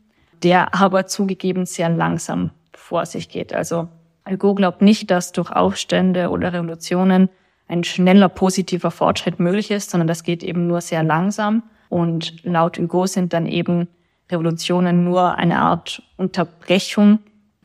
der 0.43 0.75
aber 0.75 1.05
zugegeben 1.05 1.67
sehr 1.67 1.91
langsam 1.91 2.51
vor 2.73 3.05
sich 3.05 3.29
geht. 3.29 3.53
Also 3.53 3.89
Hugo 4.27 4.55
glaubt 4.55 4.81
nicht, 4.81 5.11
dass 5.11 5.33
durch 5.33 5.51
Aufstände 5.51 6.31
oder 6.31 6.55
Revolutionen 6.55 7.29
ein 7.69 7.85
schneller 7.85 8.31
positiver 8.31 8.91
Fortschritt 8.91 9.39
möglich 9.39 9.71
ist, 9.71 9.91
sondern 9.91 10.09
das 10.09 10.23
geht 10.23 10.43
eben 10.43 10.67
nur 10.67 10.81
sehr 10.81 11.03
langsam. 11.03 11.65
Und 11.91 12.43
laut 12.43 12.79
Hugo 12.79 13.05
sind 13.05 13.35
dann 13.35 13.45
eben 13.45 13.87
Revolutionen 14.31 15.05
nur 15.05 15.35
eine 15.37 15.59
Art 15.59 16.03
Unterbrechung, 16.17 17.19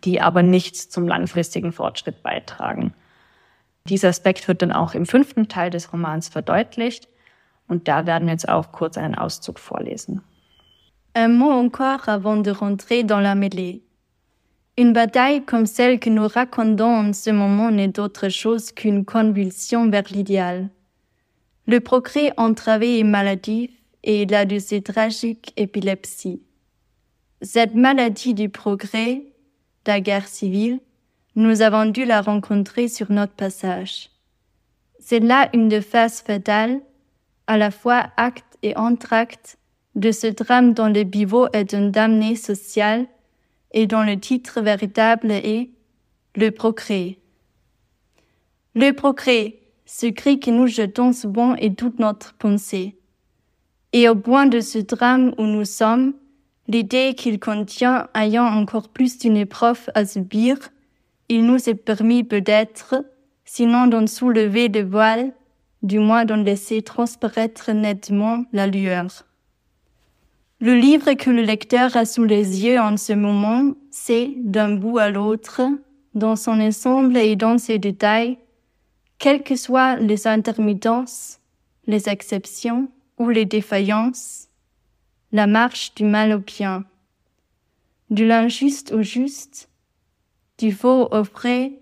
die 0.04 0.22
aber 0.22 0.44
nichts 0.44 0.90
zum 0.90 1.08
langfristigen 1.08 1.72
Fortschritt 1.72 2.24
beitragen. 2.24 2.94
Dieser 3.86 4.10
Aspekt 4.10 4.48
wird 4.48 4.62
dann 4.62 4.72
auch 4.72 4.94
im 4.94 5.06
fünften 5.06 5.48
Teil 5.48 5.70
des 5.70 5.92
Romans 5.92 6.30
verdeutlicht 6.30 7.08
und 7.68 7.88
da 7.88 8.06
werden 8.06 8.26
wir 8.26 8.34
jetzt 8.34 8.50
auch 8.50 8.72
kurz 8.72 8.98
einen 8.98 9.16
Auszug 9.16 9.60
vorlesen. 9.60 10.22
Un 11.18 11.38
mot 11.38 11.52
encore 11.52 12.08
avant 12.08 12.46
de 12.46 12.52
rentrer 12.52 13.04
dans 13.04 13.22
la 13.22 13.36
mêlée. 13.36 13.82
Une 14.78 14.94
bataille 14.94 15.46
comme 15.46 15.66
celle 15.66 16.00
que 16.00 16.10
nous 16.10 16.28
racontons 16.28 17.10
en 17.10 17.14
ce 17.14 17.32
moment 17.32 17.72
n'est 17.72 18.00
autre 18.00 18.30
chose 18.30 18.72
qu'une 18.72 19.06
convulsion 19.06 19.90
vers 19.90 20.06
l'idéal. 20.10 20.70
Le 21.66 21.80
progrès 21.80 22.32
entravé 22.38 23.00
est 23.00 23.04
maladif 23.04 23.72
il 24.04 24.34
a 24.34 24.46
de 24.46 24.60
ces 24.60 24.82
tragiques 24.82 25.54
épilepsies. 25.58 26.42
Cette 27.42 27.74
maladie 27.74 28.34
du 28.34 28.50
progrès, 28.50 29.24
la 29.88 30.02
guerre 30.02 30.28
civile, 30.28 30.80
nous 31.36 31.64
avons 31.64 31.86
dû 31.86 32.06
la 32.06 32.22
rencontrer 32.22 32.88
sur 32.88 33.12
notre 33.12 33.34
passage. 33.34 34.12
C'est 35.00 35.20
là 35.20 35.50
une 35.54 35.68
des 35.68 35.82
phases 35.82 36.22
fatales, 36.22 36.80
à 37.48 37.58
la 37.58 37.72
fois 37.72 38.12
acte 38.18 38.58
et 38.62 38.78
entracte, 38.78 39.58
de 39.96 40.12
ce 40.12 40.28
drame 40.28 40.76
dont 40.76 40.90
le 40.90 41.04
pivot 41.04 41.48
est 41.54 41.74
un 41.74 41.90
damné 41.90 42.36
social 42.36 43.08
et 43.72 43.88
dont 43.88 44.04
le 44.04 44.20
titre 44.20 44.62
véritable 44.62 45.32
est 45.32 45.72
Le 46.36 46.52
progrès. 46.52 47.18
Le 48.76 48.92
progrès, 48.92 49.56
ce 49.88 50.06
cri 50.06 50.40
que 50.40 50.52
nous 50.52 50.68
jetons 50.68 51.14
souvent 51.14 51.56
est 51.56 51.76
toute 51.76 51.98
notre 51.98 52.36
pensée. 52.36 53.00
Et 53.92 54.08
au 54.08 54.16
point 54.16 54.46
de 54.46 54.60
ce 54.60 54.78
drame 54.78 55.34
où 55.40 55.46
nous 55.46 55.66
sommes, 55.66 56.14
L'idée 56.70 57.16
qu'il 57.16 57.40
contient 57.40 58.10
ayant 58.14 58.46
encore 58.46 58.90
plus 58.90 59.18
d'une 59.18 59.38
épreuve 59.38 59.90
à 59.96 60.06
subir, 60.06 60.56
il 61.28 61.44
nous 61.44 61.68
est 61.68 61.74
permis 61.74 62.24
peut-être, 62.24 63.04
sinon 63.44 63.88
d'en 63.88 64.06
soulever 64.06 64.68
le 64.68 64.84
voile, 64.84 65.34
du 65.82 65.98
moins 65.98 66.26
d'en 66.26 66.36
laisser 66.36 66.84
transparaître 66.84 67.72
nettement 67.72 68.46
la 68.54 68.68
lueur. 68.68 69.26
Le 70.60 70.76
livre 70.76 71.14
que 71.14 71.32
le 71.32 71.42
lecteur 71.42 71.98
a 71.98 72.06
sous 72.06 72.26
les 72.26 72.64
yeux 72.64 72.80
en 72.80 72.98
ce 72.98 73.14
moment, 73.14 73.74
c'est 73.90 74.34
d'un 74.38 74.76
bout 74.76 75.00
à 75.00 75.10
l'autre, 75.10 75.62
dans 76.14 76.36
son 76.36 76.60
ensemble 76.60 77.18
et 77.18 77.36
dans 77.36 77.58
ses 77.58 77.80
détails, 77.80 78.38
quelles 79.18 79.42
que 79.42 79.56
soient 79.56 79.96
les 79.96 80.28
intermittences, 80.28 81.40
les 81.88 82.10
exceptions 82.10 82.90
ou 83.18 83.30
les 83.30 83.46
défaillances, 83.46 84.49
la 85.32 85.48
marche 85.48 85.94
du 85.96 86.04
mal 86.04 86.34
au 86.34 86.40
bien, 86.40 86.86
de 88.10 88.26
l'injuste 88.26 88.92
au 88.92 89.02
juste, 89.02 89.70
du 90.58 90.72
faux 90.72 91.08
au 91.12 91.24
vrai, 91.24 91.74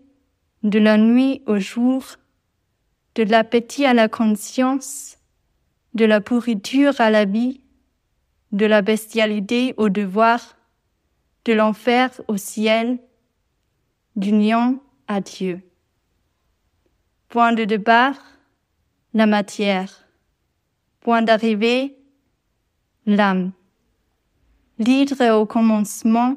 de 0.64 0.80
la 0.80 0.98
nuit 0.98 1.42
au 1.46 1.58
jour, 1.58 2.04
de 3.16 3.24
l'appétit 3.24 3.86
à 3.86 3.94
la 3.94 4.10
conscience, 4.10 5.18
de 5.94 6.06
la 6.06 6.22
pourriture 6.22 7.00
à 7.00 7.10
la 7.10 7.26
vie, 7.26 7.62
de 8.52 8.66
la 8.66 8.82
bestialité 8.82 9.74
au 9.78 9.90
devoir, 9.90 10.58
de 11.46 11.54
l'enfer 11.54 12.12
au 12.28 12.38
ciel, 12.38 13.00
du 14.16 14.32
néant 14.32 14.80
à 15.08 15.22
Dieu. 15.22 15.62
Point 17.30 17.54
de 17.54 17.64
départ, 17.64 18.16
la 19.14 19.26
matière. 19.26 20.06
Point 21.00 21.22
d'arrivée, 21.22 21.97
l'âme. 23.08 23.54
L'hydre 24.78 25.32
au 25.32 25.46
commencement, 25.46 26.36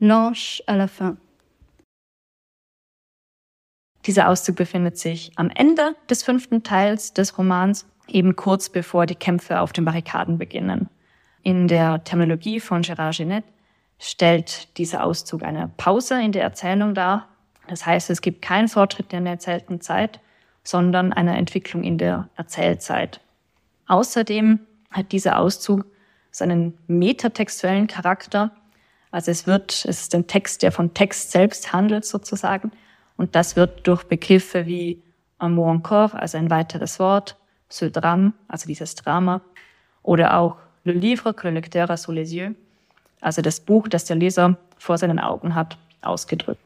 l'ange 0.00 0.62
à 0.66 0.76
la 0.76 0.88
fin. 0.88 1.16
Dieser 4.04 4.28
Auszug 4.28 4.56
befindet 4.56 4.98
sich 4.98 5.30
am 5.36 5.50
Ende 5.50 5.94
des 6.08 6.22
fünften 6.22 6.62
Teils 6.62 7.12
des 7.14 7.38
Romans, 7.38 7.86
eben 8.08 8.34
kurz 8.34 8.68
bevor 8.68 9.06
die 9.06 9.14
Kämpfe 9.14 9.60
auf 9.60 9.72
den 9.72 9.84
Barrikaden 9.84 10.38
beginnen. 10.38 10.88
In 11.42 11.68
der 11.68 12.02
Terminologie 12.02 12.60
von 12.60 12.82
Gérard 12.82 13.16
Genet 13.16 13.44
stellt 13.98 14.76
dieser 14.76 15.04
Auszug 15.04 15.42
eine 15.42 15.70
Pause 15.76 16.20
in 16.20 16.32
der 16.32 16.42
Erzählung 16.42 16.94
dar. 16.94 17.28
Das 17.68 17.86
heißt, 17.86 18.10
es 18.10 18.22
gibt 18.22 18.42
keinen 18.42 18.68
Fortschritt 18.68 19.12
in 19.12 19.24
der 19.24 19.34
erzählten 19.34 19.80
Zeit, 19.80 20.18
sondern 20.64 21.12
eine 21.12 21.36
Entwicklung 21.36 21.84
in 21.84 21.96
der 21.96 22.28
Erzählzeit. 22.36 23.20
Außerdem 23.86 24.60
hat 24.90 25.12
dieser 25.12 25.38
Auszug 25.38 25.84
seinen 26.30 26.76
metatextuellen 26.86 27.86
Charakter. 27.86 28.50
Also 29.10 29.30
es 29.30 29.46
wird, 29.46 29.72
es 29.72 30.02
ist 30.02 30.14
ein 30.14 30.26
Text, 30.26 30.62
der 30.62 30.72
von 30.72 30.94
Text 30.94 31.32
selbst 31.32 31.72
handelt 31.72 32.04
sozusagen. 32.04 32.72
Und 33.16 33.34
das 33.34 33.56
wird 33.56 33.86
durch 33.86 34.04
Begriffe 34.04 34.66
wie 34.66 35.02
mot 35.38 35.68
encore, 35.68 36.14
also 36.14 36.38
ein 36.38 36.50
weiteres 36.50 36.98
Wort, 36.98 37.36
ce 37.68 37.90
drame, 37.90 38.32
also 38.48 38.66
dieses 38.66 38.94
Drama, 38.94 39.40
oder 40.02 40.36
auch 40.36 40.56
le 40.84 40.92
livre 40.92 41.34
que 41.34 41.48
le 41.48 41.54
lecteur 41.54 41.90
a 41.90 41.96
sous 41.96 42.14
les 42.14 42.32
yeux, 42.32 42.54
also 43.20 43.42
das 43.42 43.60
Buch, 43.60 43.88
das 43.88 44.04
der 44.04 44.16
Leser 44.16 44.56
vor 44.78 44.98
seinen 44.98 45.18
Augen 45.18 45.54
hat, 45.54 45.76
ausgedrückt. 46.02 46.60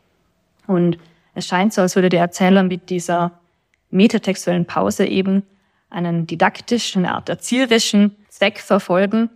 Und 0.66 0.98
es 1.34 1.46
scheint 1.46 1.72
so, 1.72 1.82
als 1.82 1.96
würde 1.96 2.08
der 2.08 2.20
Erzähler 2.20 2.62
mit 2.62 2.90
dieser 2.90 3.32
metatextuellen 3.90 4.66
Pause 4.66 5.06
eben 5.06 5.42
einen 5.94 6.26
didaktischen, 6.26 7.04
eine 7.04 7.14
Art 7.14 7.28
erzieherischen 7.28 8.16
Zweck 8.28 8.58
verfolgen. 8.58 9.30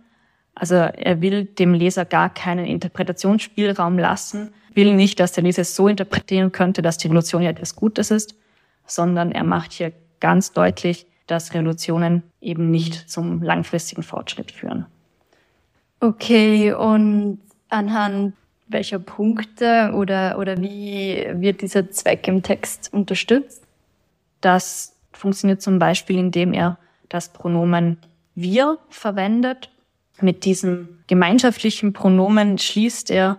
Also 0.53 0.75
er 0.75 1.21
will 1.21 1.45
dem 1.45 1.73
Leser 1.73 2.05
gar 2.05 2.33
keinen 2.33 2.65
Interpretationsspielraum 2.65 3.97
lassen, 3.97 4.51
will 4.73 4.93
nicht, 4.93 5.19
dass 5.19 5.31
der 5.31 5.43
Leser 5.43 5.61
es 5.61 5.75
so 5.75 5.87
interpretieren 5.87 6.51
könnte, 6.51 6.81
dass 6.81 6.97
die 6.97 7.07
Revolution 7.07 7.41
ja 7.41 7.49
etwas 7.49 7.75
Gutes 7.75 8.11
ist, 8.11 8.35
sondern 8.85 9.31
er 9.31 9.43
macht 9.43 9.71
hier 9.71 9.93
ganz 10.19 10.51
deutlich, 10.51 11.05
dass 11.27 11.53
Revolutionen 11.53 12.23
eben 12.41 12.71
nicht 12.71 13.09
zum 13.09 13.41
langfristigen 13.41 14.03
Fortschritt 14.03 14.51
führen. 14.51 14.85
Okay, 16.01 16.73
und 16.73 17.39
anhand 17.69 18.33
welcher 18.67 18.99
Punkte 18.99 19.91
oder, 19.95 20.37
oder 20.37 20.57
wie 20.57 21.25
wird 21.35 21.61
dieser 21.61 21.89
Zweck 21.91 22.27
im 22.27 22.43
Text 22.43 22.93
unterstützt? 22.93 23.63
Das 24.41 24.95
funktioniert 25.19 25.61
zum 25.61 25.79
Beispiel, 25.79 26.17
indem 26.17 26.53
er 26.53 26.77
das 27.09 27.33
Pronomen 27.33 27.97
wir 28.35 28.79
verwendet. 28.89 29.69
Mit 30.21 30.45
diesem 30.45 30.99
gemeinschaftlichen 31.07 31.93
Pronomen 31.93 32.57
schließt 32.57 33.11
er 33.11 33.37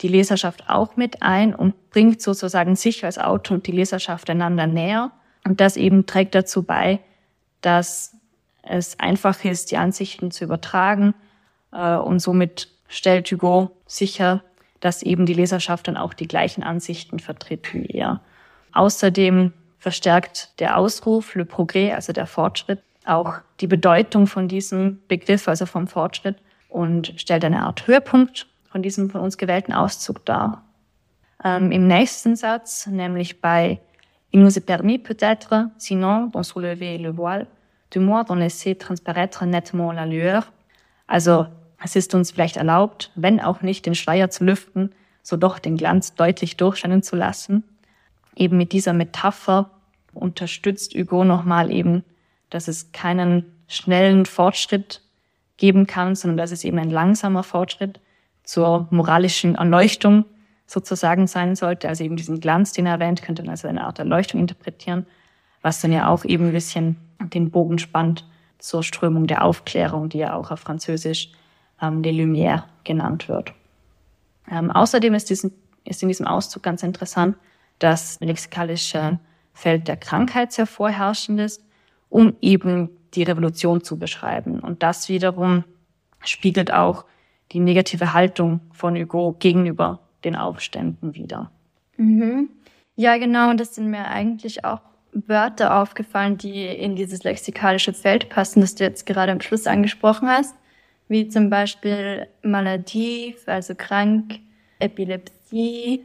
die 0.00 0.08
Leserschaft 0.08 0.68
auch 0.68 0.96
mit 0.96 1.22
ein 1.22 1.54
und 1.54 1.90
bringt 1.90 2.20
sozusagen 2.20 2.76
sich 2.76 3.04
als 3.04 3.18
Autor 3.18 3.56
und 3.56 3.66
die 3.66 3.72
Leserschaft 3.72 4.28
einander 4.28 4.66
näher. 4.66 5.12
Und 5.44 5.60
das 5.60 5.76
eben 5.76 6.06
trägt 6.06 6.34
dazu 6.34 6.62
bei, 6.62 7.00
dass 7.60 8.14
es 8.62 9.00
einfach 9.00 9.44
ist, 9.44 9.70
die 9.70 9.76
Ansichten 9.76 10.30
zu 10.30 10.44
übertragen. 10.44 11.14
Äh, 11.72 11.96
und 11.96 12.20
somit 12.20 12.68
stellt 12.88 13.30
Hugo 13.30 13.70
sicher, 13.86 14.42
dass 14.80 15.02
eben 15.02 15.24
die 15.24 15.34
Leserschaft 15.34 15.88
dann 15.88 15.96
auch 15.96 16.14
die 16.14 16.28
gleichen 16.28 16.62
Ansichten 16.62 17.18
vertritt 17.18 17.72
wie 17.72 17.86
er. 17.86 18.20
Außerdem 18.72 19.52
verstärkt 19.78 20.58
der 20.60 20.76
Ausruf 20.76 21.34
Le 21.34 21.44
Progrès, 21.44 21.94
also 21.94 22.12
der 22.12 22.26
Fortschritt, 22.26 22.80
auch 23.04 23.34
die 23.60 23.66
Bedeutung 23.66 24.26
von 24.26 24.48
diesem 24.48 25.00
Begriff, 25.08 25.48
also 25.48 25.66
vom 25.66 25.86
Fortschritt, 25.86 26.36
und 26.68 27.12
stellt 27.16 27.44
eine 27.44 27.62
Art 27.62 27.86
Höhepunkt 27.86 28.46
von 28.70 28.82
diesem 28.82 29.10
von 29.10 29.20
uns 29.20 29.38
gewählten 29.38 29.72
Auszug 29.72 30.24
dar. 30.26 30.64
Ähm, 31.42 31.72
Im 31.72 31.86
nächsten 31.86 32.36
Satz, 32.36 32.86
nämlich 32.86 33.40
bei 33.40 33.80
Il 34.32 34.42
nous 34.42 34.56
est 34.56 34.66
permis 34.66 34.98
peut-être, 34.98 35.70
sinon 35.78 36.30
d'en 36.30 36.42
soulever 36.42 36.98
le 36.98 37.16
voile, 37.16 37.46
du 37.90 38.00
moins 38.00 38.24
d'en 38.24 38.34
laisser 38.34 38.74
transparaître 38.74 39.46
nettement 39.46 39.92
la 39.92 40.04
lueur. 40.04 40.44
Also 41.06 41.46
es 41.82 41.96
ist 41.96 42.14
uns 42.14 42.32
vielleicht 42.32 42.56
erlaubt, 42.56 43.12
wenn 43.14 43.40
auch 43.40 43.62
nicht 43.62 43.86
den 43.86 43.94
Schleier 43.94 44.28
zu 44.28 44.44
lüften, 44.44 44.92
so 45.22 45.36
doch 45.36 45.58
den 45.58 45.76
Glanz 45.76 46.14
deutlich 46.14 46.56
durchscheinen 46.56 47.02
zu 47.02 47.16
lassen. 47.16 47.64
Eben 48.36 48.56
mit 48.56 48.72
dieser 48.72 48.92
Metapher 48.92 49.70
unterstützt 50.14 50.94
Hugo 50.94 51.24
nochmal 51.24 51.70
eben, 51.72 52.04
dass 52.50 52.68
es 52.68 52.92
keinen 52.92 53.44
schnellen 53.66 54.26
Fortschritt 54.26 55.02
geben 55.56 55.86
kann, 55.86 56.14
sondern 56.14 56.36
dass 56.36 56.52
es 56.52 56.64
eben 56.64 56.78
ein 56.78 56.90
langsamer 56.90 57.42
Fortschritt 57.42 58.00
zur 58.44 58.86
moralischen 58.90 59.56
Erleuchtung 59.56 60.24
sozusagen 60.66 61.26
sein 61.26 61.56
sollte. 61.56 61.88
Also 61.88 62.04
eben 62.04 62.16
diesen 62.16 62.40
Glanz, 62.40 62.72
den 62.72 62.86
er 62.86 62.92
erwähnt, 62.92 63.22
könnte 63.22 63.42
man 63.42 63.50
als 63.50 63.64
eine 63.64 63.84
Art 63.84 63.98
Erleuchtung 63.98 64.40
interpretieren, 64.40 65.06
was 65.62 65.80
dann 65.80 65.92
ja 65.92 66.08
auch 66.08 66.24
eben 66.24 66.46
ein 66.46 66.52
bisschen 66.52 66.96
den 67.20 67.50
Bogen 67.50 67.78
spannt 67.78 68.26
zur 68.58 68.82
Strömung 68.82 69.26
der 69.26 69.44
Aufklärung, 69.44 70.08
die 70.08 70.18
ja 70.18 70.34
auch 70.34 70.50
auf 70.50 70.60
Französisch 70.60 71.30
ähm, 71.80 72.02
les 72.02 72.14
Lumières 72.14 72.64
genannt 72.84 73.28
wird. 73.28 73.52
Ähm, 74.50 74.70
außerdem 74.70 75.14
ist, 75.14 75.30
diesen, 75.30 75.52
ist 75.84 76.02
in 76.02 76.08
diesem 76.08 76.26
Auszug 76.26 76.62
ganz 76.62 76.82
interessant, 76.82 77.36
dass 77.78 78.18
lexikalische 78.20 79.18
Feld 79.52 79.88
der 79.88 79.96
Krankheit 79.96 80.52
sehr 80.52 80.66
vorherrschend 80.66 81.40
ist, 81.40 81.64
um 82.08 82.36
eben 82.40 82.90
die 83.14 83.22
Revolution 83.22 83.82
zu 83.82 83.98
beschreiben. 83.98 84.60
Und 84.60 84.82
das 84.82 85.08
wiederum 85.08 85.64
spiegelt 86.24 86.72
auch 86.72 87.04
die 87.52 87.60
negative 87.60 88.12
Haltung 88.12 88.60
von 88.72 88.96
Hugo 88.96 89.34
gegenüber 89.38 90.00
den 90.24 90.36
Aufständen 90.36 91.14
wider. 91.14 91.50
Mhm. 91.96 92.50
Ja, 92.96 93.16
genau. 93.18 93.50
Und 93.50 93.60
das 93.60 93.74
sind 93.74 93.90
mir 93.90 94.06
eigentlich 94.06 94.64
auch 94.64 94.80
Wörter 95.12 95.80
aufgefallen, 95.80 96.36
die 96.36 96.66
in 96.66 96.96
dieses 96.96 97.24
lexikalische 97.24 97.92
Feld 97.92 98.28
passen, 98.28 98.60
das 98.60 98.74
du 98.74 98.84
jetzt 98.84 99.06
gerade 99.06 99.32
am 99.32 99.40
Schluss 99.40 99.66
angesprochen 99.66 100.28
hast, 100.28 100.54
wie 101.08 101.28
zum 101.28 101.48
Beispiel 101.48 102.26
Maladie, 102.42 103.36
also 103.46 103.74
krank, 103.74 104.40
Epilepsie, 104.78 105.35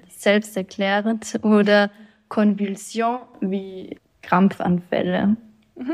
selbsterklärend 0.10 1.40
oder 1.44 1.90
Konvulsion 2.30 3.20
wie 3.42 3.98
Krampfanfälle. 4.22 5.36
Mhm. 5.76 5.94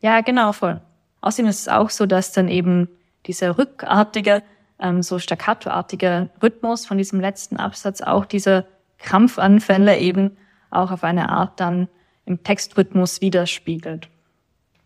Ja, 0.00 0.20
genau, 0.20 0.52
voll. 0.52 0.80
Außerdem 1.20 1.48
ist 1.48 1.60
es 1.60 1.68
auch 1.68 1.90
so, 1.90 2.06
dass 2.06 2.32
dann 2.32 2.48
eben 2.48 2.88
dieser 3.26 3.58
rückartige 3.58 4.42
ähm, 4.78 5.02
so 5.02 5.18
staccatoartige 5.18 6.30
Rhythmus 6.42 6.86
von 6.86 6.98
diesem 6.98 7.20
letzten 7.20 7.56
Absatz 7.56 8.00
auch 8.00 8.24
diese 8.24 8.66
Krampfanfälle 8.98 9.98
eben 9.98 10.36
auch 10.70 10.90
auf 10.90 11.04
eine 11.04 11.28
Art 11.30 11.60
dann 11.60 11.88
im 12.26 12.42
Textrhythmus 12.42 13.20
widerspiegelt. 13.20 14.08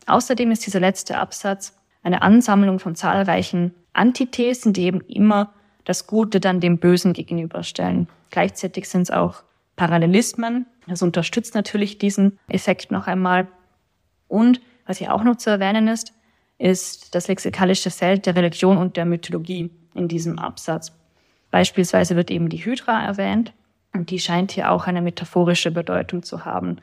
Außerdem 0.06 0.50
ist 0.50 0.66
dieser 0.66 0.80
letzte 0.80 1.18
Absatz 1.18 1.76
eine 2.02 2.22
Ansammlung 2.22 2.78
von 2.78 2.94
zahlreichen 2.94 3.74
Antithesen, 3.92 4.72
die 4.72 4.84
eben 4.84 5.00
immer 5.02 5.52
das 5.84 6.06
Gute 6.06 6.40
dann 6.40 6.60
dem 6.60 6.78
Bösen 6.78 7.12
gegenüberstellen. 7.12 8.08
Gleichzeitig 8.30 8.88
sind 8.88 9.02
es 9.02 9.10
auch 9.10 9.42
Parallelismen. 9.76 10.66
Das 10.86 11.02
unterstützt 11.02 11.54
natürlich 11.54 11.98
diesen 11.98 12.38
Effekt 12.48 12.90
noch 12.90 13.06
einmal. 13.06 13.48
Und 14.28 14.60
was 14.86 14.98
hier 14.98 15.14
auch 15.14 15.24
noch 15.24 15.36
zu 15.36 15.50
erwähnen 15.50 15.88
ist, 15.88 16.12
ist 16.58 17.14
das 17.14 17.28
lexikalische 17.28 17.90
Feld 17.90 18.26
der 18.26 18.36
Religion 18.36 18.76
und 18.76 18.96
der 18.96 19.04
Mythologie 19.04 19.70
in 19.94 20.08
diesem 20.08 20.38
Absatz. 20.38 20.92
Beispielsweise 21.50 22.16
wird 22.16 22.30
eben 22.30 22.48
die 22.48 22.64
Hydra 22.64 23.04
erwähnt 23.04 23.52
und 23.92 24.10
die 24.10 24.18
scheint 24.18 24.52
hier 24.52 24.70
auch 24.70 24.86
eine 24.86 25.02
metaphorische 25.02 25.70
Bedeutung 25.70 26.22
zu 26.22 26.44
haben. 26.44 26.78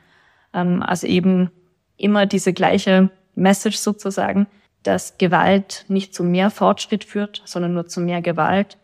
Ähm, 0.54 0.82
also 0.82 1.06
eben 1.06 1.50
immer 1.96 2.26
diese 2.26 2.52
gleiche 2.52 3.10
Message 3.34 3.76
sozusagen, 3.76 4.46
dass 4.82 5.18
Gewalt 5.18 5.84
nicht 5.88 6.14
zu 6.14 6.24
mehr 6.24 6.50
Fortschritt 6.50 7.04
führt, 7.04 7.42
sondern 7.44 7.74
nur 7.74 7.86
zu 7.86 8.00
mehr 8.00 8.22
Gewalt, 8.22 8.78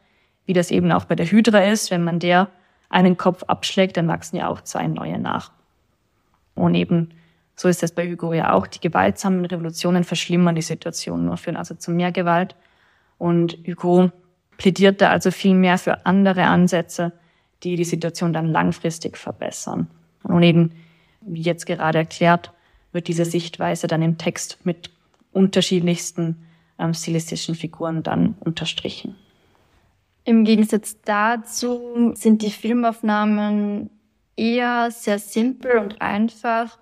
wie 0.46 0.52
das 0.52 0.70
eben 0.70 0.90
auch 0.92 1.04
bei 1.04 1.14
der 1.14 1.26
Hydra 1.26 1.60
ist. 1.60 1.90
Wenn 1.90 2.04
man 2.04 2.18
der 2.18 2.48
einen 2.88 3.16
Kopf 3.16 3.42
abschlägt, 3.44 3.96
dann 3.96 4.08
wachsen 4.08 4.36
ja 4.36 4.48
auch 4.48 4.62
zwei 4.62 4.86
neue 4.86 5.18
nach. 5.18 5.50
Und 6.54 6.74
eben 6.74 7.10
so 7.56 7.68
ist 7.68 7.82
es 7.82 7.92
bei 7.92 8.08
Hugo 8.10 8.34
ja 8.34 8.52
auch. 8.52 8.66
Die 8.66 8.80
gewaltsamen 8.80 9.44
Revolutionen 9.46 10.04
verschlimmern 10.04 10.54
die 10.54 10.62
Situation 10.62 11.24
nur, 11.24 11.38
führen 11.38 11.56
also 11.56 11.74
zu 11.74 11.90
mehr 11.90 12.12
Gewalt 12.12 12.54
und 13.18 13.58
Hugo 13.66 14.10
plädierte 14.58 15.08
also 15.08 15.30
viel 15.30 15.54
mehr 15.54 15.78
für 15.78 16.04
andere 16.06 16.44
Ansätze, 16.44 17.12
die 17.62 17.76
die 17.76 17.84
Situation 17.84 18.32
dann 18.32 18.46
langfristig 18.46 19.16
verbessern. 19.16 19.88
Und 20.22 20.42
eben, 20.42 20.72
wie 21.22 21.40
jetzt 21.40 21.66
gerade 21.66 21.98
erklärt, 21.98 22.52
wird 22.92 23.08
diese 23.08 23.24
Sichtweise 23.24 23.86
dann 23.86 24.02
im 24.02 24.18
Text 24.18 24.58
mit 24.64 24.90
unterschiedlichsten 25.32 26.46
ähm, 26.78 26.94
stilistischen 26.94 27.54
Figuren 27.54 28.02
dann 28.02 28.34
unterstrichen. 28.40 29.16
Im 30.26 30.42
Gegensatz 30.42 30.96
dazu 31.04 32.12
sind 32.14 32.42
die 32.42 32.50
Filmaufnahmen 32.50 33.90
eher 34.36 34.90
sehr 34.90 35.20
simpel 35.20 35.78
und 35.78 36.02
einfach. 36.02 36.78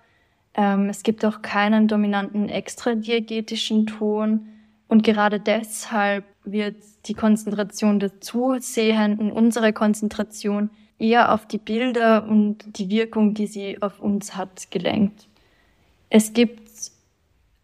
Ähm, 0.55 0.89
es 0.89 1.03
gibt 1.03 1.27
auch 1.27 1.43
keinen 1.43 1.87
dominanten 1.87 2.49
extradiegetischen 2.49 3.87
Ton. 3.87 4.49
Und 4.89 5.03
gerade 5.03 5.41
deshalb 5.41 6.25
wird 6.45 6.77
die 7.05 7.13
Konzentration 7.13 8.01
der 8.01 8.19
Zusehenden, 8.19 9.31
unsere 9.31 9.75
Konzentration 9.75 10.71
eher 10.99 11.31
auf 11.35 11.47
die 11.47 11.59
Bilder 11.59 12.27
und 12.27 12.79
die 12.79 12.89
Wirkung, 12.89 13.35
die 13.35 13.47
sie 13.47 13.83
auf 13.83 14.01
uns 14.01 14.37
hat, 14.37 14.71
gelenkt. 14.71 15.29
Es 16.09 16.33
gibt 16.33 16.71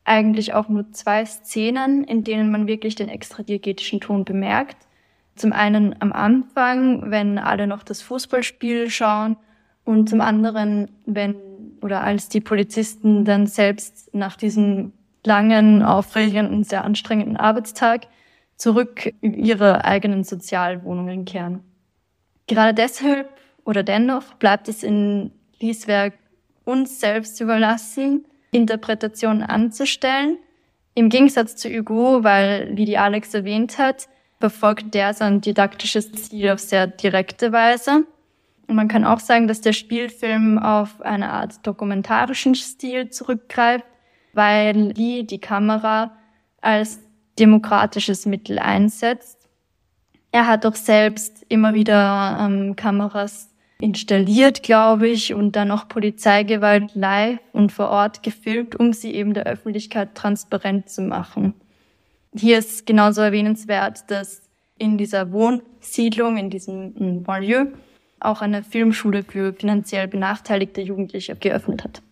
eigentlich 0.04 0.52
auch 0.52 0.68
nur 0.68 0.92
zwei 0.92 1.24
Szenen, 1.24 2.04
in 2.04 2.22
denen 2.22 2.50
man 2.50 2.66
wirklich 2.66 2.96
den 2.96 3.08
extradiegetischen 3.08 4.02
Ton 4.02 4.26
bemerkt. 4.26 4.76
Zum 5.40 5.54
einen 5.54 5.96
am 6.00 6.12
Anfang, 6.12 7.10
wenn 7.10 7.38
alle 7.38 7.66
noch 7.66 7.82
das 7.82 8.02
Fußballspiel 8.02 8.90
schauen 8.90 9.38
und 9.86 10.10
zum 10.10 10.20
anderen, 10.20 10.90
wenn 11.06 11.34
oder 11.80 12.02
als 12.02 12.28
die 12.28 12.42
Polizisten 12.42 13.24
dann 13.24 13.46
selbst 13.46 14.14
nach 14.14 14.36
diesem 14.36 14.92
langen, 15.24 15.82
aufregenden, 15.82 16.62
sehr 16.62 16.84
anstrengenden 16.84 17.38
Arbeitstag 17.38 18.08
zurück 18.56 19.14
in 19.22 19.32
ihre 19.32 19.86
eigenen 19.86 20.24
Sozialwohnungen 20.24 21.24
kehren. 21.24 21.60
Gerade 22.46 22.74
deshalb 22.74 23.30
oder 23.64 23.82
dennoch 23.82 24.34
bleibt 24.34 24.68
es 24.68 24.82
in 24.82 25.30
Lies 25.58 25.88
Werk 25.88 26.12
uns 26.66 27.00
selbst 27.00 27.40
überlassen, 27.40 28.26
Interpretationen 28.52 29.42
anzustellen. 29.42 30.36
Im 30.92 31.08
Gegensatz 31.08 31.56
zu 31.56 31.70
Hugo, 31.70 32.24
weil, 32.24 32.76
wie 32.76 32.84
die 32.84 32.98
Alex 32.98 33.32
erwähnt 33.32 33.78
hat, 33.78 34.06
verfolgt 34.40 34.94
der 34.94 35.12
sein 35.14 35.40
didaktisches 35.40 36.10
Ziel 36.12 36.50
auf 36.50 36.58
sehr 36.58 36.86
direkte 36.86 37.52
Weise. 37.52 38.06
Und 38.66 38.74
man 38.74 38.88
kann 38.88 39.04
auch 39.04 39.20
sagen, 39.20 39.46
dass 39.46 39.60
der 39.60 39.74
Spielfilm 39.74 40.58
auf 40.58 41.02
eine 41.02 41.30
Art 41.30 41.66
dokumentarischen 41.66 42.54
Stil 42.54 43.10
zurückgreift, 43.10 43.84
weil 44.32 44.92
Lee 44.96 45.24
die 45.24 45.40
Kamera 45.40 46.16
als 46.60 47.00
demokratisches 47.38 48.26
Mittel 48.26 48.58
einsetzt. 48.58 49.48
Er 50.32 50.46
hat 50.46 50.64
auch 50.64 50.76
selbst 50.76 51.44
immer 51.48 51.74
wieder 51.74 52.38
ähm, 52.40 52.76
Kameras 52.76 53.50
installiert, 53.80 54.62
glaube 54.62 55.08
ich, 55.08 55.34
und 55.34 55.56
dann 55.56 55.70
auch 55.70 55.88
Polizeigewalt 55.88 56.94
live 56.94 57.40
und 57.52 57.72
vor 57.72 57.88
Ort 57.88 58.22
gefilmt, 58.22 58.78
um 58.78 58.92
sie 58.92 59.14
eben 59.14 59.34
der 59.34 59.46
Öffentlichkeit 59.46 60.14
transparent 60.14 60.88
zu 60.88 61.02
machen. 61.02 61.54
Hier 62.34 62.58
ist 62.58 62.86
genauso 62.86 63.22
erwähnenswert, 63.22 64.10
dass 64.10 64.42
in 64.78 64.96
dieser 64.96 65.32
Wohnsiedlung, 65.32 66.36
in 66.36 66.50
diesem 66.50 67.22
Banlieue, 67.22 67.72
auch 68.20 68.40
eine 68.42 68.62
Filmschule 68.62 69.22
für 69.22 69.52
finanziell 69.52 70.06
benachteiligte 70.06 70.80
Jugendliche 70.80 71.34
geöffnet 71.36 71.84
hat. 71.84 72.02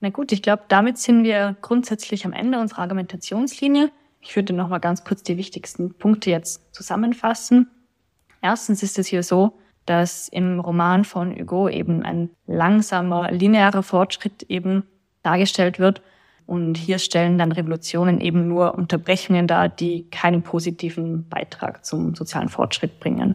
Na 0.00 0.10
gut, 0.10 0.30
ich 0.30 0.42
glaube, 0.42 0.64
damit 0.68 0.98
sind 0.98 1.24
wir 1.24 1.56
grundsätzlich 1.62 2.26
am 2.26 2.32
Ende 2.32 2.60
unserer 2.60 2.82
Argumentationslinie. 2.82 3.90
Ich 4.20 4.36
würde 4.36 4.52
noch 4.52 4.68
mal 4.68 4.78
ganz 4.78 5.04
kurz 5.04 5.22
die 5.22 5.36
wichtigsten 5.36 5.94
Punkte 5.94 6.30
jetzt 6.30 6.74
zusammenfassen. 6.74 7.68
Erstens 8.42 8.82
ist 8.82 8.98
es 8.98 9.06
hier 9.06 9.22
so, 9.22 9.58
dass 9.86 10.28
im 10.28 10.60
Roman 10.60 11.04
von 11.04 11.34
Hugo 11.34 11.68
eben 11.68 12.02
ein 12.02 12.30
langsamer, 12.46 13.30
linearer 13.30 13.82
Fortschritt 13.82 14.42
eben 14.48 14.84
dargestellt 15.22 15.78
wird. 15.78 16.02
Und 16.46 16.76
hier 16.76 16.98
stellen 16.98 17.38
dann 17.38 17.52
Revolutionen 17.52 18.20
eben 18.20 18.46
nur 18.48 18.74
Unterbrechungen 18.74 19.46
dar, 19.46 19.68
die 19.68 20.08
keinen 20.10 20.42
positiven 20.42 21.28
Beitrag 21.28 21.84
zum 21.84 22.14
sozialen 22.14 22.48
Fortschritt 22.48 23.00
bringen. 23.00 23.34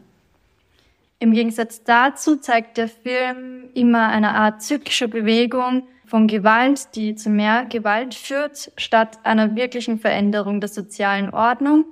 Im 1.22 1.34
Gegensatz 1.34 1.84
dazu 1.84 2.38
zeigt 2.38 2.78
der 2.78 2.88
Film 2.88 3.70
immer 3.76 4.08
eine 4.08 4.34
Art 4.34 4.64
zyklische 4.64 5.08
Bewegung 5.08 5.84
von 6.12 6.28
Gewalt, 6.28 6.96
die 6.96 7.16
zu 7.16 7.30
mehr 7.30 7.66
Gewalt 7.66 8.16
führt, 8.16 8.72
statt 8.76 9.20
einer 9.24 9.56
wirklichen 9.56 9.98
Veränderung 9.98 10.60
der 10.60 10.68
sozialen 10.68 11.30
Ordnung. 11.30 11.86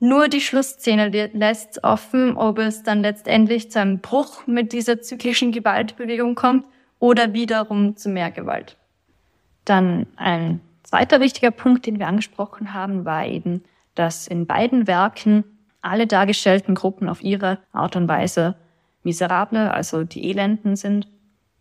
Nur 0.00 0.28
die 0.28 0.40
Schlussszene 0.40 1.28
lässt 1.34 1.84
offen, 1.84 2.34
ob 2.34 2.58
es 2.58 2.82
dann 2.82 3.02
letztendlich 3.02 3.70
zu 3.70 3.78
einem 3.78 3.98
Bruch 3.98 4.46
mit 4.46 4.72
dieser 4.72 5.02
zyklischen 5.02 5.52
Gewaltbewegung 5.52 6.34
kommt 6.34 6.64
oder 6.98 7.34
wiederum 7.34 7.94
zu 7.94 8.08
mehr 8.08 8.30
Gewalt. 8.30 8.77
Dann 9.68 10.06
ein 10.16 10.60
zweiter 10.82 11.20
wichtiger 11.20 11.50
Punkt, 11.50 11.86
den 11.86 11.98
wir 11.98 12.06
angesprochen 12.06 12.72
haben, 12.72 13.04
war 13.04 13.26
eben, 13.26 13.62
dass 13.94 14.26
in 14.26 14.46
beiden 14.46 14.86
Werken 14.86 15.44
alle 15.82 16.06
dargestellten 16.06 16.74
Gruppen 16.74 17.08
auf 17.08 17.22
ihre 17.22 17.58
Art 17.72 17.94
und 17.94 18.08
Weise 18.08 18.56
miserable, 19.02 19.72
also 19.72 20.04
die 20.04 20.28
Elenden 20.30 20.76
sind. 20.76 21.08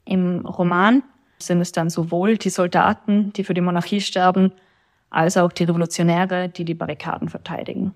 Im 0.06 0.46
Roman 0.46 1.04
sind 1.40 1.60
es 1.62 1.72
dann 1.72 1.90
sowohl 1.90 2.38
die 2.38 2.50
Soldaten, 2.50 3.34
die 3.34 3.44
für 3.44 3.54
die 3.54 3.62
Monarchie 3.62 4.02
sterben, 4.02 4.54
als 5.10 5.38
auch 5.38 5.52
die 5.52 5.66
Revolutionäre, 5.66 6.50
die 6.50 6.66
die 6.66 6.74
Barrikaden 6.74 7.30
verteidigen. 7.30 7.94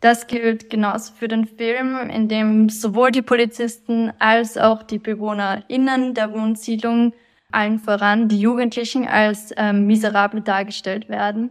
Das 0.00 0.28
gilt 0.28 0.70
genauso 0.70 1.12
für 1.12 1.26
den 1.26 1.46
Film, 1.46 1.96
in 2.08 2.28
dem 2.28 2.68
sowohl 2.68 3.10
die 3.10 3.22
Polizisten 3.22 4.12
als 4.20 4.56
auch 4.56 4.84
die 4.84 4.98
BewohnerInnen 4.98 6.14
der 6.14 6.32
Wohnsiedlung, 6.32 7.12
allen 7.50 7.78
voran 7.78 8.28
die 8.28 8.40
Jugendlichen, 8.40 9.06
als 9.06 9.52
ähm, 9.56 9.86
miserable 9.86 10.40
dargestellt 10.40 11.08
werden. 11.08 11.50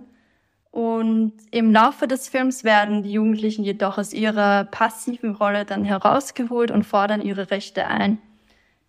Und 0.72 1.34
im 1.50 1.72
Laufe 1.72 2.08
des 2.08 2.28
Films 2.28 2.64
werden 2.64 3.02
die 3.02 3.14
Jugendlichen 3.14 3.64
jedoch 3.64 3.98
aus 3.98 4.14
ihrer 4.14 4.66
passiven 4.66 5.34
Rolle 5.34 5.66
dann 5.66 5.84
herausgeholt 5.84 6.70
und 6.70 6.84
fordern 6.84 7.22
ihre 7.22 7.50
Rechte 7.50 7.88
ein. 7.88 8.20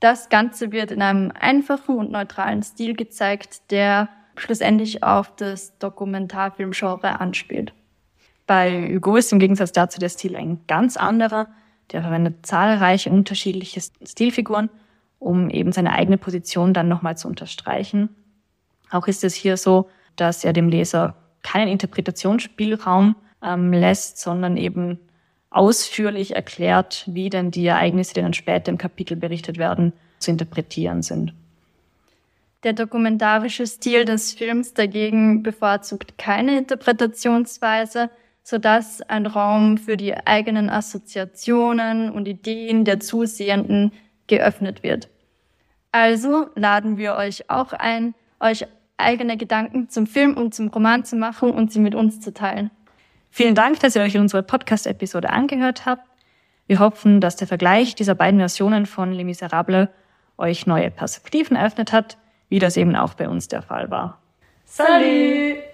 Das 0.01 0.29
Ganze 0.29 0.71
wird 0.71 0.90
in 0.90 1.03
einem 1.03 1.33
einfachen 1.38 1.97
und 1.97 2.12
neutralen 2.12 2.62
Stil 2.62 2.94
gezeigt, 2.94 3.71
der 3.71 4.09
schlussendlich 4.37 5.03
auf 5.03 5.35
das 5.35 5.77
Dokumentarfilmgenre 5.79 7.21
anspielt. 7.21 7.73
Bei 8.47 8.94
Hugo 8.94 9.16
ist 9.16 9.33
im 9.33 9.38
Gegensatz 9.38 9.73
dazu 9.73 9.99
der 9.99 10.09
Stil 10.09 10.37
ein 10.37 10.61
ganz 10.68 10.97
anderer. 10.97 11.49
Der 11.92 12.03
verwendet 12.03 12.47
zahlreiche 12.47 13.11
unterschiedliche 13.11 13.81
Stilfiguren, 13.81 14.71
um 15.18 15.50
eben 15.50 15.72
seine 15.72 15.92
eigene 15.92 16.18
Position 16.18 16.74
dann 16.74 16.88
nochmal 16.88 17.16
zu 17.16 17.28
unterstreichen. 17.28 18.09
Auch 18.90 19.07
ist 19.07 19.24
es 19.24 19.35
hier 19.35 19.57
so, 19.57 19.88
dass 20.16 20.44
er 20.44 20.52
dem 20.52 20.68
Leser 20.68 21.14
keinen 21.42 21.68
Interpretationsspielraum 21.68 23.16
ähm, 23.42 23.72
lässt, 23.72 24.18
sondern 24.18 24.57
eben 24.57 24.98
ausführlich 25.50 26.37
erklärt, 26.37 27.04
wie 27.07 27.31
denn 27.31 27.50
die 27.50 27.66
Ereignisse, 27.66 28.14
die 28.14 28.22
dann 28.22 28.35
später 28.35 28.70
im 28.70 28.78
Kapitel 28.78 29.16
berichtet 29.16 29.59
werden, 29.59 29.92
zu 30.18 30.31
interpretieren 30.31 31.02
sind. 31.02 31.33
Der 32.64 32.72
dokumentarische 32.72 33.66
Stil 33.66 34.04
des 34.04 34.33
Films 34.33 34.74
dagegen 34.74 35.42
bevorzugt 35.42 36.18
keine 36.18 36.59
Interpretationsweise, 36.59 38.11
sodass 38.42 39.00
ein 39.02 39.26
Raum 39.26 39.78
für 39.78 39.96
die 39.96 40.14
eigenen 40.14 40.68
Assoziationen 40.68 42.11
und 42.11 42.26
Ideen 42.26 42.85
der 42.85 42.98
Zusehenden 42.98 43.92
geöffnet 44.29 44.83
wird. 44.83 45.09
Also 45.93 46.49
laden 46.55 46.97
wir 46.97 47.17
euch 47.17 47.51
auch 47.51 47.73
ein, 47.73 48.14
euch 48.41 48.67
eigene 48.97 49.37
Gedanken 49.37 49.88
zum 49.88 50.07
Film 50.07 50.37
und 50.37 50.55
zum 50.55 50.69
Roman 50.69 51.05
zu 51.05 51.17
machen 51.17 51.51
und 51.51 51.73
sie 51.73 51.81
mit 51.81 51.95
uns 51.95 52.21
zu 52.21 52.33
teilen. 52.33 52.71
Vielen 53.31 53.55
Dank, 53.55 53.81
dass 53.81 53.97
ihr 53.97 54.03
euch 54.03 54.17
unsere 54.17 54.43
Podcast-Episode 54.43 55.31
angehört 55.31 55.87
habt. 55.87 56.07
Wir 56.67 56.79
hoffen, 56.79 57.21
dass 57.21 57.37
der 57.37 57.49
Vergleich 57.49 57.95
dieser 57.95 58.14
beiden 58.14 58.41
Versionen 58.41 58.87
von 58.87 59.12
Les 59.12 59.25
Miserables 59.25 59.88
euch 60.37 60.67
neue 60.67 60.91
Perspektiven 60.91 61.57
eröffnet 61.57 61.93
hat, 61.93 62.19
wie 62.49 62.59
das 62.59 62.77
eben 62.77 62.97
auch 62.97 63.14
bei 63.14 63.29
uns 63.29 63.49
der 63.49 63.62
Fall 63.62 63.91
war. 63.91 64.21
Salut! 64.64 65.67